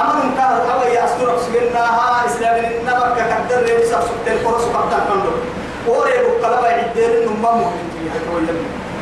أما 0.00 0.12
من 0.24 0.34
كان 0.36 0.52
أول 0.72 0.88
يأستر 0.96 1.38
سجناها 1.38 2.26
إسلام 2.26 2.64
النبك 2.64 3.16
كدر 3.16 3.62
ريبس 3.62 3.88
سكتين 3.88 4.38
فرس 4.44 4.64
وقتا 4.74 4.98
كندو 5.08 5.32
وري 5.86 6.12
بقلبا 6.12 6.68
عدين 6.68 7.12
نما 7.26 7.50
مؤمن. 7.52 7.86
فيها 7.92 8.18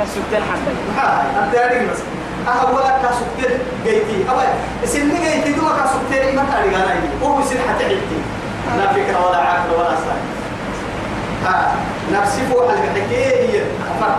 بس 0.01 0.09
سكتين 0.09 0.43
حتى 0.51 0.71
ها 0.97 1.09
أدري 1.39 1.87
بس. 1.87 2.01
أهولا 2.49 2.93
كسكتين 3.03 3.59
جيتي. 3.85 4.25
أبا 4.31 4.43
سنة 4.85 5.15
جيتي 5.25 5.53
دوما 5.53 5.73
كسكتين 5.79 6.37
ما 6.37 6.45
تاري 6.53 6.77
أنا 6.77 6.95
هو 7.23 7.43
سن 7.43 7.57
حتى 7.69 7.85
عدتي 7.85 8.21
لا 8.79 8.93
فكرة 8.93 9.29
ولا 9.29 9.37
عقل 9.37 9.71
ولا 9.79 9.95
ساي 10.05 10.21
ها 11.45 11.75
نفسي 12.13 12.41
فوق 12.51 12.71
الحكي 12.71 13.17
هي 13.17 13.63
أفر 13.63 14.17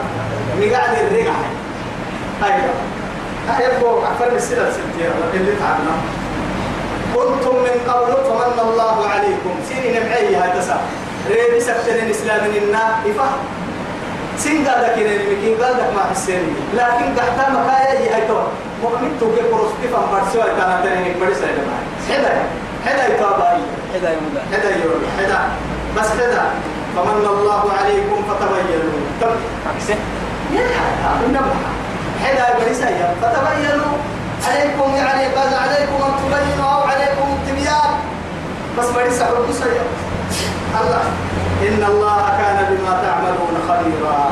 مقعد 0.60 0.98
الرقع 1.02 1.38
أيوة. 2.44 2.74
أيوة 3.58 4.12
أفر 4.12 4.36
السنة 4.36 4.72
سنتين 4.72 5.12
اللي 5.34 5.52
تعبنا 5.60 5.96
كنتم 7.16 7.56
من 7.56 7.76
قبل 7.88 8.14
فمن 8.14 8.60
الله 8.70 9.08
عليكم. 9.08 9.54
سيني 9.70 10.00
نبعي 10.00 10.36
هاي 10.36 10.60
تسا. 10.60 10.82
ريبي 11.30 11.60
سكتن 11.60 11.96
الإسلام 11.96 12.40
إنا 12.40 12.84
إفا. 13.06 13.30
سين 14.38 14.64
المكين 15.06 15.64
قال 15.64 15.78
لك 15.78 15.90
ما 15.96 16.04
حسيني. 16.12 16.54
لكن 16.74 17.06
قحتا 17.18 17.50
مكايا 17.50 18.00
هي 18.00 18.14
هاي 18.14 18.28
تو 18.28 18.38
مؤمن 18.84 19.18
توقي 19.20 19.42
قرص 19.52 19.72
كان 20.58 20.84
تاني 20.84 21.14
برس 21.20 21.38
هاي 21.38 21.54
دماء 21.54 21.82
حدا. 22.10 22.34
حدا 22.86 23.16
يتابعي 23.16 23.62
حدا 23.94 24.10
يمدا 24.10 24.42
حدا 24.54 24.70
يقول 24.70 25.02
حدا. 25.18 25.40
بس 25.98 26.10
حدا. 26.10 26.46
فمن 26.96 27.26
الله 27.26 27.64
عليكم 27.80 28.18
فتبينوا. 28.30 29.00
طب 29.22 29.34
عكسه 29.68 29.96
يا 30.54 30.66
النبح 31.26 31.58
حدا 32.24 32.46
فتبينوا. 33.22 33.96
عليكم 34.48 34.96
يعني 34.96 35.26
قال 35.36 35.54
عليكم 35.54 36.00
أن 36.08 36.14
تبينوا 36.22 36.70
أو 36.76 36.82
عليكم 36.82 37.26
التبيان. 37.38 37.92
بس 38.78 38.86
حرقوا 39.22 39.54
سيئة. 39.54 39.86
الله. 40.82 41.04
إن 41.68 41.84
الله 41.92 42.24
كان 42.40 42.58
بما 42.70 42.94
تعملون 43.04 43.56
خبيرا. 43.68 44.32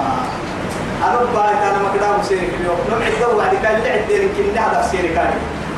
أنا 1.04 1.20
باي 1.36 1.54
كان 1.62 1.82
ما 1.84 1.90
كده 1.96 2.18
مسيرك 2.18 2.52
اليوم. 2.60 2.80
نوع 2.90 3.08
الدو 3.08 3.38
بعد 3.38 3.54
كان 3.64 3.76
اللي 3.76 3.90
عندنا 3.90 4.28
كنا 4.38 4.62
هذا 4.68 4.88
سيرك 4.92 5.14
كان 5.14 5.34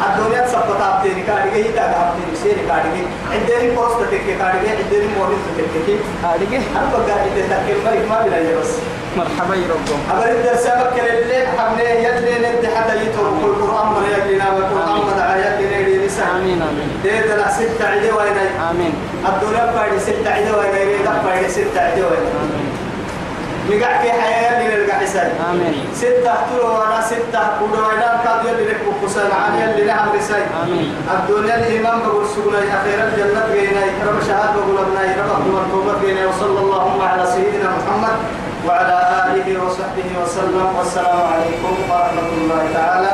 الدنيا 0.08 0.48
سبت 0.48 0.82
أبتين 0.82 1.24
كان 1.28 1.52
جاي 1.54 1.64
تاج 1.64 1.92
أبتين 2.04 2.36
سيرك 2.44 2.66
كان 2.68 2.84
جاي 2.94 3.06
عندنا 3.34 3.76
كورس 3.76 3.94
تتك 4.02 4.26
كان 4.40 4.54
جاي 4.64 4.72
عندنا 4.82 5.08
مورد 5.18 5.38
تتك 5.58 6.00
هذه 6.24 6.58
أنا 6.78 6.90
بقى 6.92 7.20
عندنا 7.26 7.46
تكلم 7.64 7.84
ما 7.86 8.16
ما 8.16 8.22
بلا 8.26 8.60
بس 8.60 8.72
مرحبا 9.18 9.56
يربكم 9.56 10.00
أبر 10.12 10.32
الدرس 10.32 10.66
مكة 10.66 11.06
الليل 11.14 11.48
حمله 11.58 11.90
يدلي 11.90 12.36
ندي 12.40 12.68
حتى 12.68 12.96
يتوب 13.06 13.34
كل 13.44 13.54
قرآن 13.62 13.88
من 13.94 14.04
يدلينا 14.18 14.52
والقرآن 14.52 14.98
من 14.98 15.16
يدلينا 15.46 15.78
يدلي 15.80 16.06
نساء 16.06 16.28
آمين 16.32 16.62
آمين 16.62 16.90
ديت 17.04 17.26
لا 17.28 17.52
ستة 17.52 17.86
عدة 17.88 18.16
وين 18.16 18.38
آمين 18.70 18.94
الدنيا 19.30 19.66
بعد 19.76 19.98
ستة 19.98 20.30
عدة 20.34 20.58
وين 20.58 20.76
يريد 20.88 21.06
بعد 21.26 21.48
ستة 21.48 21.82
عدة 21.82 22.08
وين 22.08 22.26
آمين 22.44 22.71
مقع 23.70 24.02
في 24.02 24.12
حياة 24.12 24.62
اللي 24.62 24.76
نلقى 24.84 24.96
حساب 25.00 25.32
آمين. 25.50 25.86
ستة 25.96 26.34
تلو 26.50 26.68
وأنا 26.80 27.02
ستة 27.02 27.40
قدو 27.40 27.84
وأنا 27.88 28.22
كاد 28.24 28.46
يلي 28.46 28.66
لك 28.70 28.80
وقصان 28.88 29.32
عالي 29.32 29.72
اللي 29.72 29.86
نعم 29.86 30.08
رساي 30.18 30.44
آمين. 30.64 30.96
الدنيا 31.14 31.56
الإيمان 31.56 32.00
بقول 32.00 32.26
سقنا 32.28 32.58
أخيرا 32.60 33.04
الجنة 33.08 33.44
بينا 33.54 33.82
رب 34.08 34.20
شهاد 34.28 34.50
بقول 34.56 34.78
ابنا 34.78 35.02
رب 35.24 35.32
أكبر 35.42 35.64
توبة 35.72 35.94
بينا 36.02 36.28
وصلى 36.28 36.60
اللهم 36.60 37.02
على 37.02 37.26
سيدنا 37.26 37.70
محمد 37.78 38.16
وعلى 38.68 38.98
آله 39.26 39.64
وصحبه 39.64 40.10
وسلم. 40.24 40.76
والسلام 40.78 41.20
عليكم 41.34 41.74
ورحمة 41.90 42.30
الله 42.42 42.64
تعالى 42.74 43.12